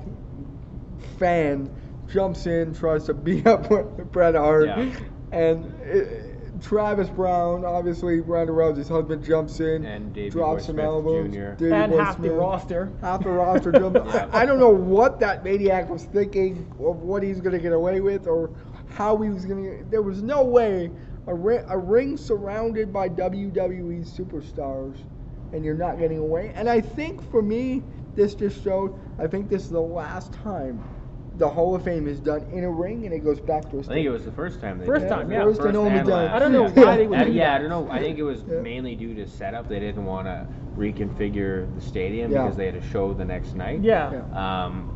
[1.19, 1.69] fan
[2.11, 3.69] jumps in, tries to beat up
[4.11, 4.91] Bret Hart, Yeah.
[5.31, 6.31] and it,
[6.61, 11.29] Travis Browne, obviously Ronda Rousey's husband, jumps in, And Davey drops some Smith elbows.
[11.31, 11.51] Jr.
[11.51, 12.91] Davey and Boy half the roster.
[13.01, 13.99] half the roster jumped.
[14.07, 14.29] Yeah.
[14.33, 17.73] I, I don't know what that maniac was thinking of what he's going to get
[17.73, 18.49] away with or
[18.89, 19.85] how he was going to.
[19.91, 20.89] There was no way
[21.27, 24.95] a, ri- a ring surrounded by WWE superstars
[25.55, 26.51] and you're not getting away.
[26.55, 27.81] And I think for me,
[28.15, 28.93] this just showed.
[29.17, 30.83] I think this is the last time
[31.37, 33.83] the Hall of Fame is done in a ring and it goes back to I
[33.83, 35.43] think it was the first time they First did time, yeah.
[35.43, 36.33] First and only and time.
[36.33, 36.85] I don't know Yeah.
[36.85, 37.89] why they would Uh, do yeah, I don't know.
[37.91, 38.61] I think it was Yeah.
[38.61, 39.67] mainly due to setup.
[39.67, 40.47] They didn't want to
[40.77, 42.43] reconfigure the stadium Yeah.
[42.43, 43.81] because they had a show the next night.
[43.81, 44.13] Yeah.
[44.33, 44.65] Yeah.
[44.65, 44.89] Um,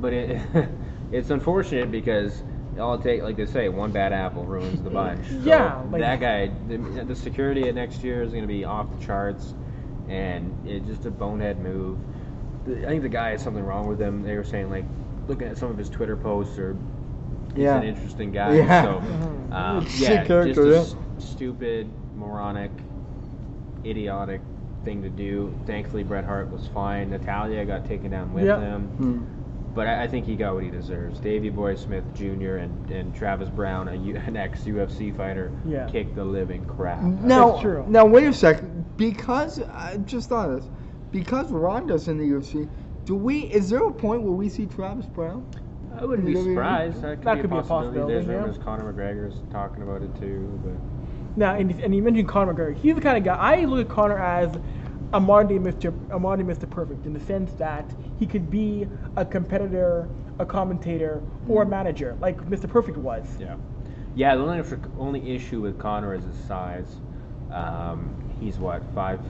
[0.00, 0.40] but it
[1.12, 2.42] it's unfortunate because
[2.78, 5.26] all it take, like they say, one bad apple ruins the bunch.
[5.28, 8.64] So Yeah, like- that guy, the, the security at next year is going to be
[8.64, 9.54] off the charts,
[10.08, 11.98] and it's just a bonehead move.
[12.66, 14.22] The- I think the guy has something wrong with him.
[14.22, 14.84] They were saying like,
[15.28, 16.76] looking at some of his Twitter posts, or
[17.54, 17.76] he's Yeah.
[17.78, 18.54] an interesting guy.
[18.56, 18.82] Yeah.
[18.82, 18.98] So
[19.52, 20.78] um, yeah, character, just a yeah.
[20.78, 22.70] s- stupid, moronic,
[23.84, 24.40] idiotic
[24.84, 25.54] thing to do.
[25.66, 27.10] Thankfully, Bret Hart was fine.
[27.10, 28.60] Natalya got taken down with Yeah.
[28.60, 29.26] him.
[29.74, 31.18] But I, I think he got what he deserves.
[31.18, 32.56] Davey Boy Smith Jr.
[32.56, 35.88] and, and Travis Browne, a U, an ex UFC fighter, Yeah.
[35.90, 37.02] kicked the living crap.
[37.02, 37.84] Now, That's true.
[37.88, 38.84] now wait a second.
[38.96, 40.70] Because I just thought of this.
[41.10, 42.68] Because Ronda's in the UFC,
[43.04, 43.40] do we?
[43.40, 45.44] Is there a point where we see Travis Browne?
[45.98, 46.44] I wouldn't be WWE?
[46.54, 47.02] surprised.
[47.02, 47.98] That could, That be, could a be a possibility.
[48.00, 48.32] possibility, There's yeah.
[48.32, 50.60] rumors Conor McGregor's talking about it too.
[50.64, 52.76] But Now, and, and you mentioned Conor McGregor.
[52.76, 54.56] He's the kind of guy I look at Conor as
[55.12, 55.92] a modern day Mr.
[56.10, 56.68] A modern Mr.
[56.68, 57.84] Perfect in the sense that
[58.18, 58.86] he could be
[59.16, 62.68] a competitor, a commentator, or a manager, like Mr.
[62.68, 63.26] Perfect was.
[63.38, 63.56] yeah,
[64.14, 64.34] yeah.
[64.34, 64.62] The only
[64.98, 66.96] only issue with Conor is his size.
[67.52, 69.20] Um, he's what five?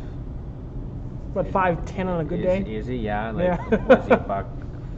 [1.33, 2.75] What five ten on a good is, day.
[2.75, 2.97] Is he?
[2.97, 3.31] Yeah.
[3.31, 3.85] Like Yeah.
[3.87, 4.47] was he buck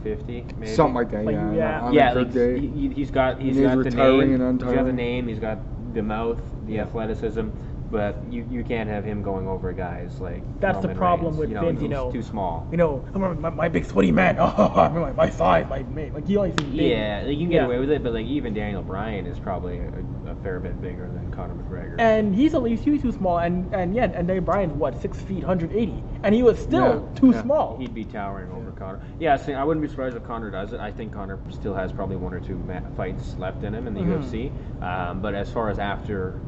[0.03, 0.45] fifty?
[0.57, 0.71] Maybe.
[0.73, 1.25] Something like that.
[1.25, 1.53] Like, yeah.
[1.53, 1.81] yeah.
[1.81, 2.59] On yeah, a good like, day.
[2.59, 5.39] he, he's got he's he's got the retiring name, and he's got the name, he's
[5.39, 5.59] got
[5.93, 7.49] the mouth, the athleticism,
[7.91, 11.39] but you, you can't have him going over guys like That's the problem Reigns.
[11.39, 12.11] with you know, Vince, you he's know.
[12.11, 12.67] too small.
[12.71, 14.37] You know, I remember my, my big sweaty man.
[14.39, 16.13] Oh, I remember my, my size, my mate.
[16.13, 16.73] Like he always big.
[16.73, 17.65] Yeah, like, you can get Yeah.
[17.65, 21.07] away with it, but like even Daniel Bryan is probably a, a fair bit bigger
[21.07, 21.95] than Conor McGregor.
[21.99, 25.17] And he's at least he's too small, and and yeah, and Daniel Bryan's what six
[25.19, 27.41] feet, 180, and he was still Yeah, too yeah.
[27.41, 27.77] small.
[27.77, 28.99] He'd be towering over Conor.
[29.19, 30.79] Yeah, see, I wouldn't be surprised if Conor does it.
[30.79, 33.93] I think Conor still has probably one or two ma- fights left in him in
[33.93, 34.23] the Mhm.
[34.23, 34.51] UFC.
[34.83, 36.39] Um, but as far as after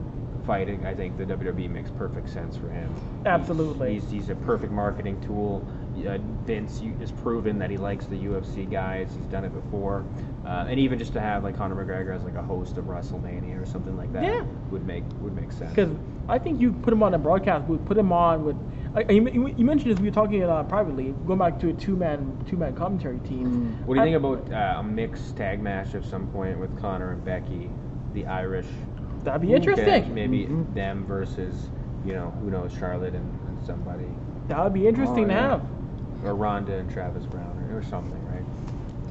[0.50, 2.92] fighting, I think the WWE makes perfect sense for him.
[3.28, 3.94] Absolutely.
[4.00, 5.64] He's, he's a perfect marketing tool.
[6.08, 9.10] Uh, Vince has proven that he likes the UFC guys.
[9.16, 10.04] He's done it before.
[10.44, 13.62] Uh, and even just to have like Conor McGregor as like a host of WrestleMania
[13.62, 14.42] or something like that Yeah.
[14.72, 15.70] would make would make sense.
[15.70, 15.96] Because
[16.28, 18.56] I think you put him on a broadcast booth, put him on with.
[18.96, 19.22] Uh, you,
[19.64, 22.76] mentioned this we were talking uh, privately, going back to a two man two man
[22.76, 23.78] commentary team.
[23.86, 26.76] What do you I- think about uh, a mixed tag match at some point with
[26.82, 27.70] Conor and Becky,
[28.16, 28.66] the Irish?
[29.24, 30.14] That'd be catch, interesting.
[30.14, 30.74] Maybe Mhm.
[30.74, 31.70] them versus,
[32.06, 34.06] you know, who knows, Charlotte and, and somebody,
[34.48, 35.50] That would be interesting Oh, to yeah.
[35.50, 35.62] have.
[36.26, 38.44] or Ronda and Travis Browne, or, or something, right?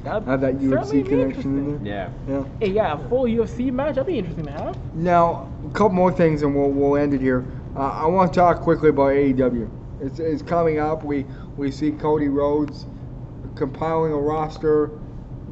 [0.03, 1.85] That'd Have that certainly UFC connection in interesting.
[1.85, 2.09] Yeah.
[2.27, 2.43] Yeah.
[2.59, 3.95] Hey, yeah, a full UFC match.
[3.95, 4.77] That'd be interesting to have.
[4.95, 7.45] Now, a couple more things, and we'll we'll end it here.
[7.75, 9.67] Uh, I want to talk quickly about AEW.
[10.01, 11.03] It's, it's coming up.
[11.03, 11.25] We
[11.57, 12.85] we see Cody Rhodes
[13.55, 14.91] compiling a roster.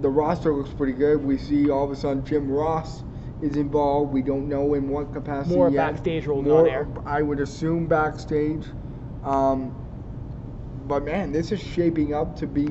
[0.01, 1.24] The roster looks pretty good.
[1.24, 3.03] We see all of a sudden Jim Ross
[3.41, 4.13] is involved.
[4.13, 5.93] We don't know in what capacity More yet.
[5.93, 6.88] backstage role More, on air.
[7.05, 8.65] I would assume backstage.
[9.23, 9.75] Um,
[10.88, 12.67] but man, this is shaping up to be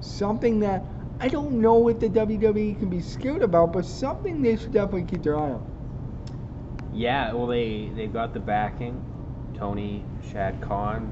[0.00, 0.84] something that
[1.20, 5.04] I don't know what the WWE can be scared about, but something they should definitely
[5.04, 6.90] keep their eye on.
[6.92, 9.04] Yeah, well, they they've got the backing.
[9.54, 10.02] Tony
[10.32, 11.02] Shad Khan,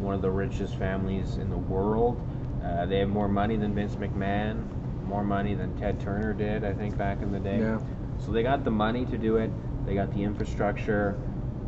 [0.00, 2.20] one of the richest families in the world.
[2.62, 4.64] Uh, they have more money than Vince McMahon,
[5.04, 7.60] more money than Ted Turner did, I think, back in the day.
[7.60, 7.78] Yeah.
[8.18, 9.50] So they got the money to do it.
[9.86, 11.16] They got the infrastructure.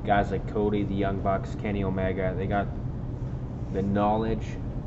[0.04, 2.34] Guys like Cody, the Young Bucks, Kenny Omega.
[2.36, 2.66] They got
[3.72, 4.46] the knowledge.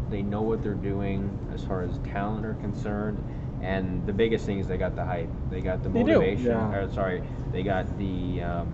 [0.09, 3.23] They know what they're doing as far as talent are concerned.
[3.61, 5.29] And the biggest thing is they got the hype.
[5.51, 6.13] They got the They do.
[6.13, 6.45] motivation.
[6.45, 6.73] Yeah.
[6.75, 8.67] Or, sorry, they got the um,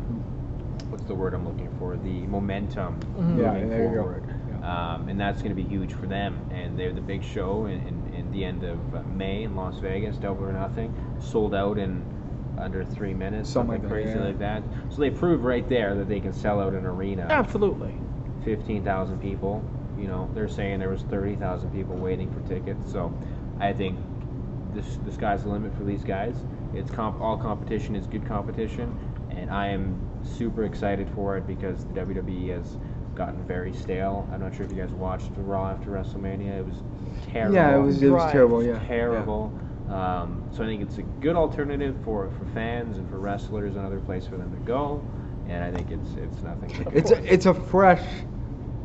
[0.89, 1.97] what's the word I'm looking for?
[1.97, 3.39] The momentum Mhm.
[3.41, 3.95] Yeah, moving there you go.
[4.03, 4.23] forward.
[4.61, 4.93] Yeah.
[4.95, 6.39] Um, and that's going to be huge for them.
[6.51, 8.77] And they're the big show in, in, in the end of
[9.15, 12.03] May in Las Vegas, Double or Nothing, sold out in
[12.57, 14.25] under three minutes, Something something, like that, crazy yeah.
[14.25, 14.63] like that.
[14.89, 17.27] So they prove right there that they can sell out an arena.
[17.29, 17.93] Absolutely.
[18.43, 19.63] fifteen thousand people.
[19.97, 22.91] You know, they're saying there was thirty thousand people waiting for tickets.
[22.91, 23.13] So,
[23.59, 23.97] I think
[24.73, 26.35] this the sky's the limit for these guys.
[26.73, 28.97] It's comp- all competition is good competition,
[29.29, 32.77] and I am super excited for it because the WWE has
[33.15, 34.27] gotten very stale.
[34.33, 36.59] I'm not sure if you guys watched Raw after WrestleMania.
[36.59, 36.75] It was
[37.31, 37.55] terrible.
[37.55, 38.31] Yeah, it was it was Right.
[38.33, 38.61] terrible.
[38.63, 39.57] Yeah, terrible.
[39.89, 43.99] Um, so I think it's a good alternative for, for fans and for wrestlers, another
[43.99, 45.03] place for them to go.
[45.47, 46.71] And I think it's it's nothing.
[46.71, 46.83] Yeah.
[46.85, 48.03] but It's a it's a fresh,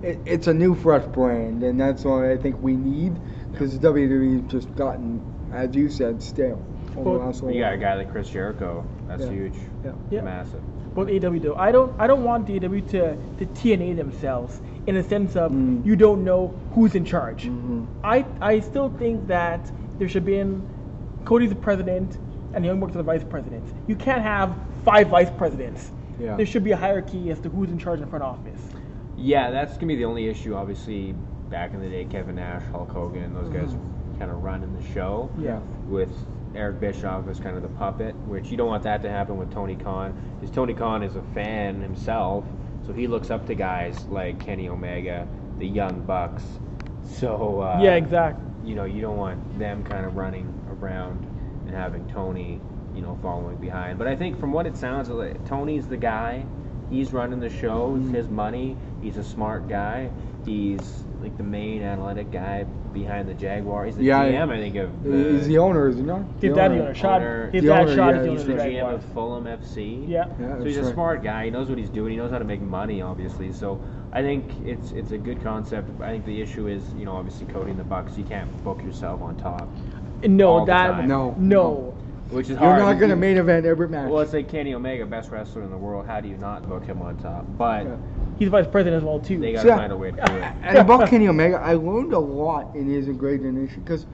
[0.02, 3.14] it, it's a new fresh brand, and that's what I think we need
[3.50, 5.22] because WWE's just gotten,
[5.52, 6.62] as you said, stale.
[6.94, 8.84] Well, You got a guy like Chris Jericho.
[9.08, 9.30] That's Yeah.
[9.30, 9.54] huge.
[9.84, 9.92] Yeah.
[10.10, 10.20] Yeah.
[10.22, 10.60] Massive.
[10.94, 11.54] Both AEW do.
[11.54, 11.98] I don't.
[11.98, 15.86] I don't want the AEW to to TNA themselves in a sense of Mm.
[15.86, 17.46] you don't know who's in charge.
[17.46, 17.86] Mhm.
[18.04, 20.36] I I still think that there should be
[21.24, 22.18] Cody's the president
[22.52, 23.72] and the Young Bucks are the vice presidents.
[23.86, 24.54] You can't have
[24.84, 25.92] five vice presidents.
[26.18, 26.36] Yeah.
[26.36, 28.60] There should be a hierarchy as to who's in charge in front office.
[29.16, 30.54] Yeah, that's gonna be the only issue.
[30.54, 31.12] Obviously,
[31.48, 33.76] back in the day, Kevin Nash, Hulk Hogan, those guys
[34.18, 35.30] kind of running the show.
[35.38, 35.60] Yeah.
[35.86, 36.10] With
[36.54, 39.52] Eric Bischoff as kind of the puppet, which you don't want that to happen with
[39.52, 42.44] Tony Khan, because Tony Khan is a fan himself,
[42.86, 46.42] so he looks up to guys like Kenny Omega, the Young Bucks.
[47.04, 48.44] So uh, yeah, exactly.
[48.64, 51.26] you know, you don't want them kind of running around
[51.66, 52.60] and having Tony,
[52.94, 53.98] you know, following behind.
[53.98, 56.44] But I think from what it sounds like, Tony's the guy.
[56.90, 57.94] He's running the show.
[57.96, 58.14] It's mm-hmm.
[58.14, 58.76] his money.
[59.00, 60.10] He's a smart guy.
[60.44, 63.86] He's like the main analytic guy behind the Jaguar.
[63.86, 66.22] He's the Yeah, GM, I think, of the, He's the owner, is he not?
[66.22, 66.82] His The dad owner.
[66.82, 66.94] owner.
[66.94, 67.22] Shad.
[67.22, 69.04] owner- His The dad owner, shot yeah, He's the the owner of the GM of
[69.12, 70.08] Fulham FC.
[70.08, 70.26] Yeah.
[70.40, 70.94] Yeah, So he's a right.
[70.94, 71.44] smart guy.
[71.44, 72.12] He knows what he's doing.
[72.12, 73.52] He knows how to make money, obviously.
[73.52, 73.80] So
[74.12, 75.88] I think it's it's a good concept.
[76.00, 78.16] I think the issue is, you know, obviously coding the Bucks.
[78.18, 79.68] You can't book yourself on top,
[80.24, 81.08] No, all the that time.
[81.08, 81.34] No.
[81.38, 81.94] no.
[82.30, 82.80] which is You're hard.
[82.80, 84.10] not gonna main event every match.
[84.10, 86.06] Well, it's like Kenny Omega, best wrestler in the world.
[86.06, 87.44] How do you not book him on top?
[87.56, 87.96] But Yeah.
[88.38, 89.38] He's vice president as well too.
[89.38, 89.76] they gotta yeah.
[89.76, 90.42] find a way to do it.
[90.62, 94.06] And about Kenny Omega, I learned a lot in his Great Nation because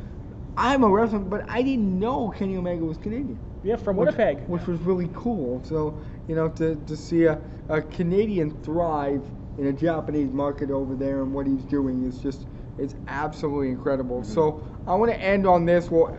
[0.57, 3.39] I'm a wrestler, but I didn't know Kenny Omega was Canadian.
[3.63, 4.49] yeah, from which- Winnipeg.
[4.49, 5.63] which was really cool.
[5.65, 5.99] So
[6.29, 7.39] you know, to, to see a,
[7.69, 9.23] a Canadian thrive
[9.59, 12.47] in a Japanese market over there and what he's doing is just
[12.79, 14.23] it's absolutely incredible.
[14.23, 14.33] Mm-hmm.
[14.33, 15.91] So I want to end on this.
[15.91, 16.17] Well,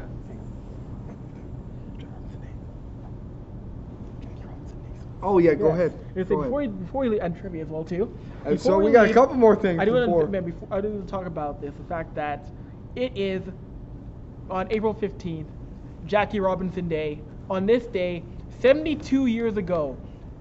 [5.24, 5.74] oh yeah, go Yeah.
[5.74, 5.92] ahead.
[6.16, 6.72] Go before, ahead.
[6.74, 8.14] you, before you leave, and trivia as well too.
[8.46, 10.82] And so we got a couple more things I do want to man, before I
[10.82, 11.76] do want to talk about this.
[11.76, 12.48] The fact that
[12.96, 13.44] it is
[14.50, 15.50] on April fifteenth,
[16.06, 17.22] Jackie Robinson Day.
[17.50, 18.24] On this day,
[18.60, 19.96] 72 years ago,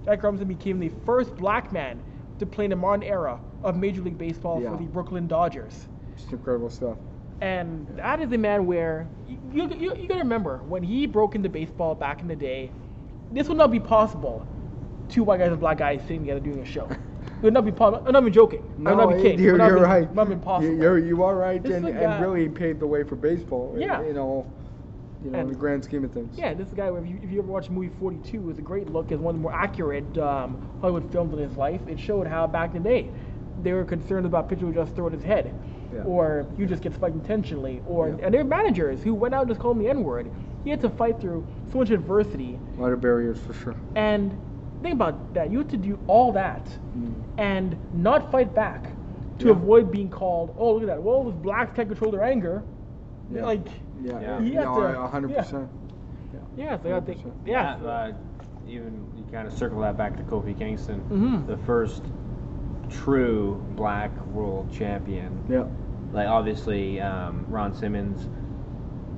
[0.05, 2.03] Jackie Robinson became the first black man
[2.41, 4.71] to play in the modern era of Major League Baseball Yeah.
[4.71, 5.87] for the Brooklyn Dodgers.
[6.17, 6.97] Just incredible stuff.
[7.41, 11.35] And that is a man where you, you, you, you gotta remember when he broke
[11.35, 12.71] into baseball back in the day,
[13.33, 14.47] this would not be possible.
[15.09, 16.89] Two white guys and black guys sitting together doing a show.
[17.27, 18.03] It would not be possible.
[18.07, 18.63] I'm not even joking.
[18.79, 19.41] I'm not even kidding.
[19.41, 20.13] You're, not you're right.
[20.15, 20.73] Not been possible.
[20.73, 23.75] You- You're, you are right, This and, a and really paved the way for baseball.
[23.75, 24.01] in- Yeah.
[24.03, 24.47] You know,
[25.23, 26.39] you know, in the grand scheme of things.
[26.39, 26.89] Yeah, this is a guy.
[26.97, 29.35] If you, if you ever watched movie 42, it was a great look at one
[29.35, 31.81] of the more accurate um, Hollywood films in his life.
[31.89, 33.11] It showed how back in the day
[33.63, 35.53] they were concerned about pitcher would just throw at his head,
[35.95, 36.03] Yeah.
[36.03, 38.17] or you just get spiked intentionally, or Yeah.
[38.23, 40.31] and there were managers who went out and just called him the N-word.
[40.65, 43.75] He had to fight through so much adversity, A lot of barriers for sure.
[43.95, 44.37] and
[44.83, 45.51] think about that.
[45.51, 46.67] You had to do all that
[46.99, 47.13] Mm.
[47.39, 48.91] and not fight back
[49.39, 49.53] to Yeah.
[49.53, 50.55] avoid being called.
[50.59, 51.03] Oh, look at that.
[51.03, 52.63] Well, those blacks can't control their anger.
[53.31, 53.45] Yeah.
[53.45, 53.67] Like,
[54.03, 54.41] Yeah, Yeah.
[54.41, 55.39] You have no, to- hundred yeah.
[55.39, 55.69] percent.
[56.57, 57.77] yeah, so I think, yeah.
[57.77, 58.13] Uh,
[58.69, 61.47] even you kind of circle that back to Kofi Kingston, Mhm.
[61.47, 62.05] the first
[62.91, 65.31] true black world champion.
[65.49, 65.65] Yeah.
[66.13, 68.29] Like obviously um, Ron Simmons,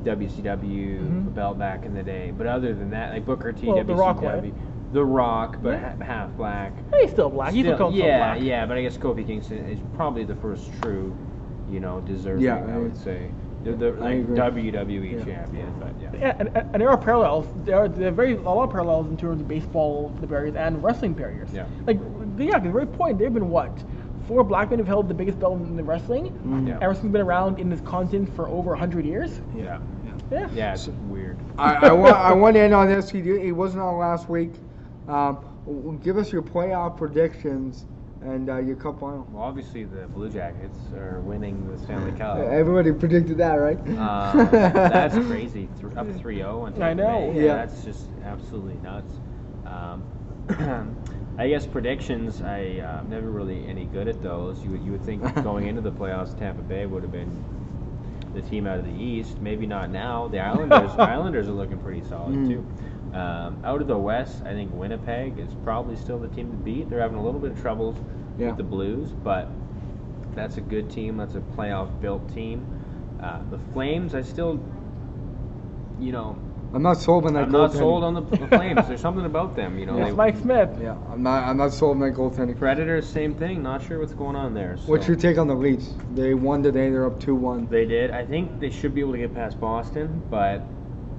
[0.04, 1.34] WCW Mhm.
[1.34, 4.22] belt back in the day, but other than that, like Booker T, Well, The Rock
[4.22, 4.52] way.
[4.92, 5.96] The Rock, but Yeah.
[5.98, 6.72] ha- half black.
[6.98, 7.52] He's still black.
[7.52, 8.42] He's Still- still called yeah, black.
[8.42, 11.12] yeah, but I guess Kofi Kingston is probably the first true,
[11.70, 12.42] you know, deserving.
[12.44, 13.26] Yeah, I I- would say
[13.64, 14.26] the, the like.
[14.34, 15.24] WWE Yeah.
[15.24, 16.08] champion, but yeah.
[16.18, 17.46] Yeah, and, and and there are parallels.
[17.64, 20.54] There are, there are very a lot of parallels in terms of baseball the barriers
[20.54, 21.52] and wrestling barriers.
[21.52, 21.64] Yeah.
[21.86, 21.98] Like
[22.44, 23.18] yeah, 'cause very point.
[23.18, 23.72] There've been what
[24.26, 26.26] four black men have held the biggest belt in the wrestling.
[26.66, 26.84] Yeah.
[26.84, 29.40] Wrestling's been around in this continent for over hundred years.
[29.56, 29.78] Yeah.
[30.30, 30.48] Yeah.
[30.52, 31.38] Yeah, it's weird.
[31.56, 33.08] I, I want I want to end on this.
[33.08, 34.52] He did, he wasn't on last week.
[35.08, 35.38] Um,
[36.02, 37.86] give us your playoff predictions
[38.20, 39.26] and uh, your cup final.
[39.32, 42.36] Well, obviously the Blue Jackets are winning the Stanley Cup.
[42.38, 43.78] Everybody predicted that, right?
[43.96, 45.68] Um, that's crazy.
[45.80, 47.32] Th- up 3-0 on I Tampa know.
[47.32, 47.46] Bay.
[47.46, 47.54] Yeah.
[47.54, 49.14] That's just absolutely nuts.
[49.66, 50.02] Um,
[51.38, 52.42] I guess predictions.
[52.42, 54.62] I uh, I'm never really any good at those.
[54.62, 57.30] You would you would think going into the playoffs, Tampa Bay would have been
[58.34, 59.38] the team out of the East.
[59.40, 60.28] Maybe not now.
[60.28, 62.48] The Islanders Islanders are looking pretty solid Mm.
[62.48, 62.66] too.
[63.16, 66.90] Um, out of the West, I think Winnipeg is probably still the team to beat.
[66.90, 67.96] They're having a little bit of troubles
[68.38, 68.48] Yeah.
[68.48, 69.48] with the Blues, but
[70.34, 71.16] that's a good team.
[71.16, 72.66] That's a playoff built team.
[73.22, 74.60] Uh, the Flames, I still,
[75.98, 76.36] you know,
[76.72, 78.86] I'm not sold on that I'm not sold on the, the Flames.
[78.86, 79.98] There's something about them, you know.
[79.98, 80.70] It's they- Mike Smith.
[80.80, 81.44] Yeah, I'm not.
[81.44, 82.58] I'm not sold on that goaltending.
[82.58, 83.62] Predators, same thing.
[83.62, 84.76] Not sure what's going on there.
[84.86, 85.94] What's your take on the Leafs?
[86.14, 86.90] They won today.
[86.90, 87.66] They're up two one.
[87.68, 88.10] They did.
[88.10, 90.62] I think they should be able to get past Boston, but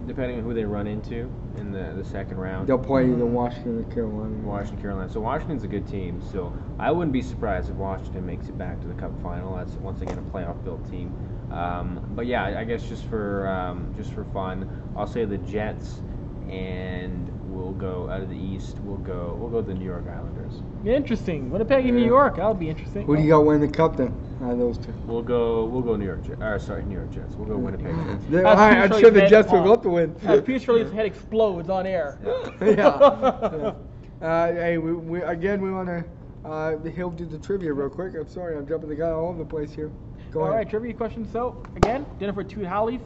[0.06, 3.80] depending on who they run into in the, the second round, They'll play either Washington
[3.80, 4.36] or Carolina.
[4.38, 5.12] Washington, Carolina.
[5.12, 6.22] So Washington's a good team.
[6.32, 9.56] So I wouldn't be surprised if Washington makes it back to the Cup final.
[9.56, 11.14] That's once again a playoff built team.
[11.52, 15.38] Um, but yeah, I- I guess just for um, just for fun, I'll say the
[15.39, 16.02] Jets,
[16.50, 18.78] and we'll go out of the East.
[18.84, 20.62] We'll go we'll go the New York Islanders.
[20.86, 21.50] Interesting.
[21.50, 22.36] Winnipeg and New York.
[22.38, 23.06] That'll be interesting.
[23.06, 24.14] Who do you got winning the cup then?
[24.43, 24.93] Out of those two.
[25.06, 26.24] We'll go we'll go New York.
[26.24, 26.41] Jets.
[26.41, 27.36] Or sorry, New York Jets.
[27.36, 28.26] We'll go Winnipeg Jets.
[28.30, 30.16] Yeah, As I, I'm sure the head- Jets will uh, go to win.
[30.24, 32.20] As Peter Shirley's head explodes on air.
[32.62, 33.74] yeah.
[34.22, 36.04] Uh, hey, we, we again we want to.
[36.45, 38.14] Uh, he'll do the trivia real quick.
[38.16, 39.91] I'm sorry, I'm jumping the gun all over the place here.
[40.32, 40.57] Go All ahead.
[40.57, 41.27] right, trivia question.
[41.32, 43.01] So, again, dinner for two Hollies.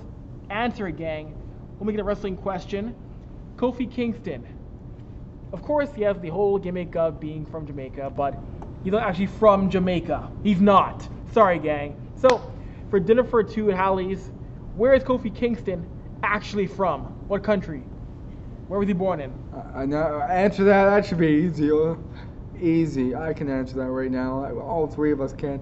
[0.49, 1.34] Answer it, gang.
[1.78, 2.95] We'll make it a wrestling question.
[3.55, 4.45] Kofi Kingston.
[5.53, 8.38] Of course, he has the whole gimmick of being from Jamaica, but
[8.84, 10.30] he's not actually from Jamaica.
[10.43, 11.07] He's not.
[11.32, 11.95] Sorry, gang.
[12.15, 12.51] So,
[12.89, 14.32] for dinner for two Hollies,
[14.76, 15.86] where is Kofi Kingston
[16.24, 17.03] actually from?
[17.28, 17.84] What country?
[18.67, 19.32] Where was he born in?
[19.53, 20.21] I I know.
[20.30, 20.86] Answer that.
[20.89, 21.69] That should be easy.
[22.59, 23.15] Easy.
[23.15, 24.45] I can answer that right now.
[24.59, 25.59] All three of us can.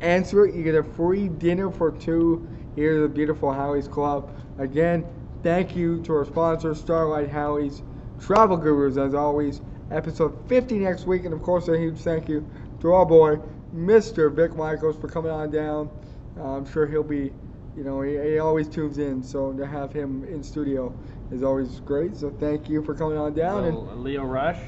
[0.00, 0.54] Answer it.
[0.54, 4.30] You get a free dinner for two here at the beautiful Howie's Club.
[4.58, 5.04] Again,
[5.42, 7.82] thank you to our sponsor, Starlight Howie's
[8.20, 9.60] Travel Gurus, as always.
[9.90, 11.24] Episode 50 next week.
[11.24, 12.48] And of course, a huge thank you
[12.80, 13.36] to our boy,
[13.74, 14.32] Mr.
[14.32, 15.90] Vic Michaels, for coming on down.
[16.38, 17.32] Uh, I'm sure he'll be,
[17.76, 19.22] you know, he, he always tunes in.
[19.22, 20.94] So to have him in studio
[21.30, 22.16] is always great.
[22.16, 23.64] So thank you for coming on down.
[23.64, 24.58] And Lio Rush.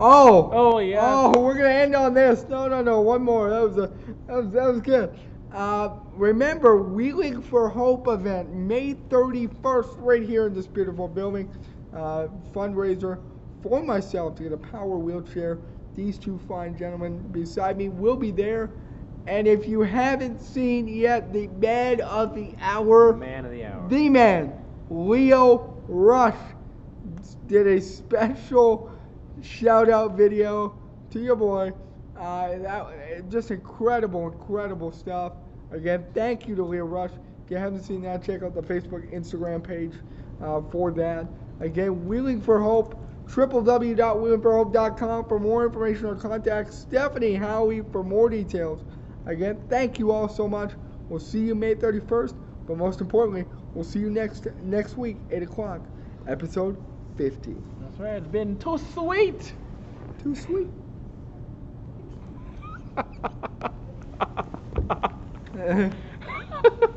[0.00, 0.50] Oh.
[0.52, 1.00] Oh, yeah.
[1.02, 2.44] Oh, we're gonna end on this.
[2.48, 3.00] No, no, no.
[3.00, 3.50] One more.
[3.50, 3.92] That was a.
[4.26, 5.18] That was that was good.
[5.52, 11.50] Uh, remember, Wheeling for Hope event, May 31st, right here in this beautiful building.
[11.94, 13.18] Uh, fundraiser
[13.62, 15.58] for myself to get a power wheelchair.
[15.94, 18.70] These two fine gentlemen beside me will be there.
[19.26, 23.88] And if you haven't seen yet the man of the hour, Man of the hour.
[23.88, 24.52] the man,
[24.90, 26.36] Lio Rush,
[27.46, 28.92] did a special
[29.42, 30.78] shout out video
[31.10, 31.72] to your boy.
[32.18, 35.34] Uh, that, just incredible, incredible stuff.
[35.70, 37.10] Again, thank you to Lio Rush.
[37.44, 39.92] If you haven't seen that, check out the Facebook, Instagram page
[40.42, 41.26] uh, for that.
[41.60, 48.84] Again, Wheeling for Hope, www.wheelingforhope.com for more information or contact Stephanie Howie for more details.
[49.26, 50.72] Again, thank you all so much.
[51.08, 52.34] We'll see you May 31st,
[52.66, 55.80] but most importantly, we'll see you next next week, 8 o'clock,
[56.26, 56.76] episode
[57.16, 57.75] 50.
[57.98, 59.54] It's been too sweet.
[60.22, 60.68] Too sweet.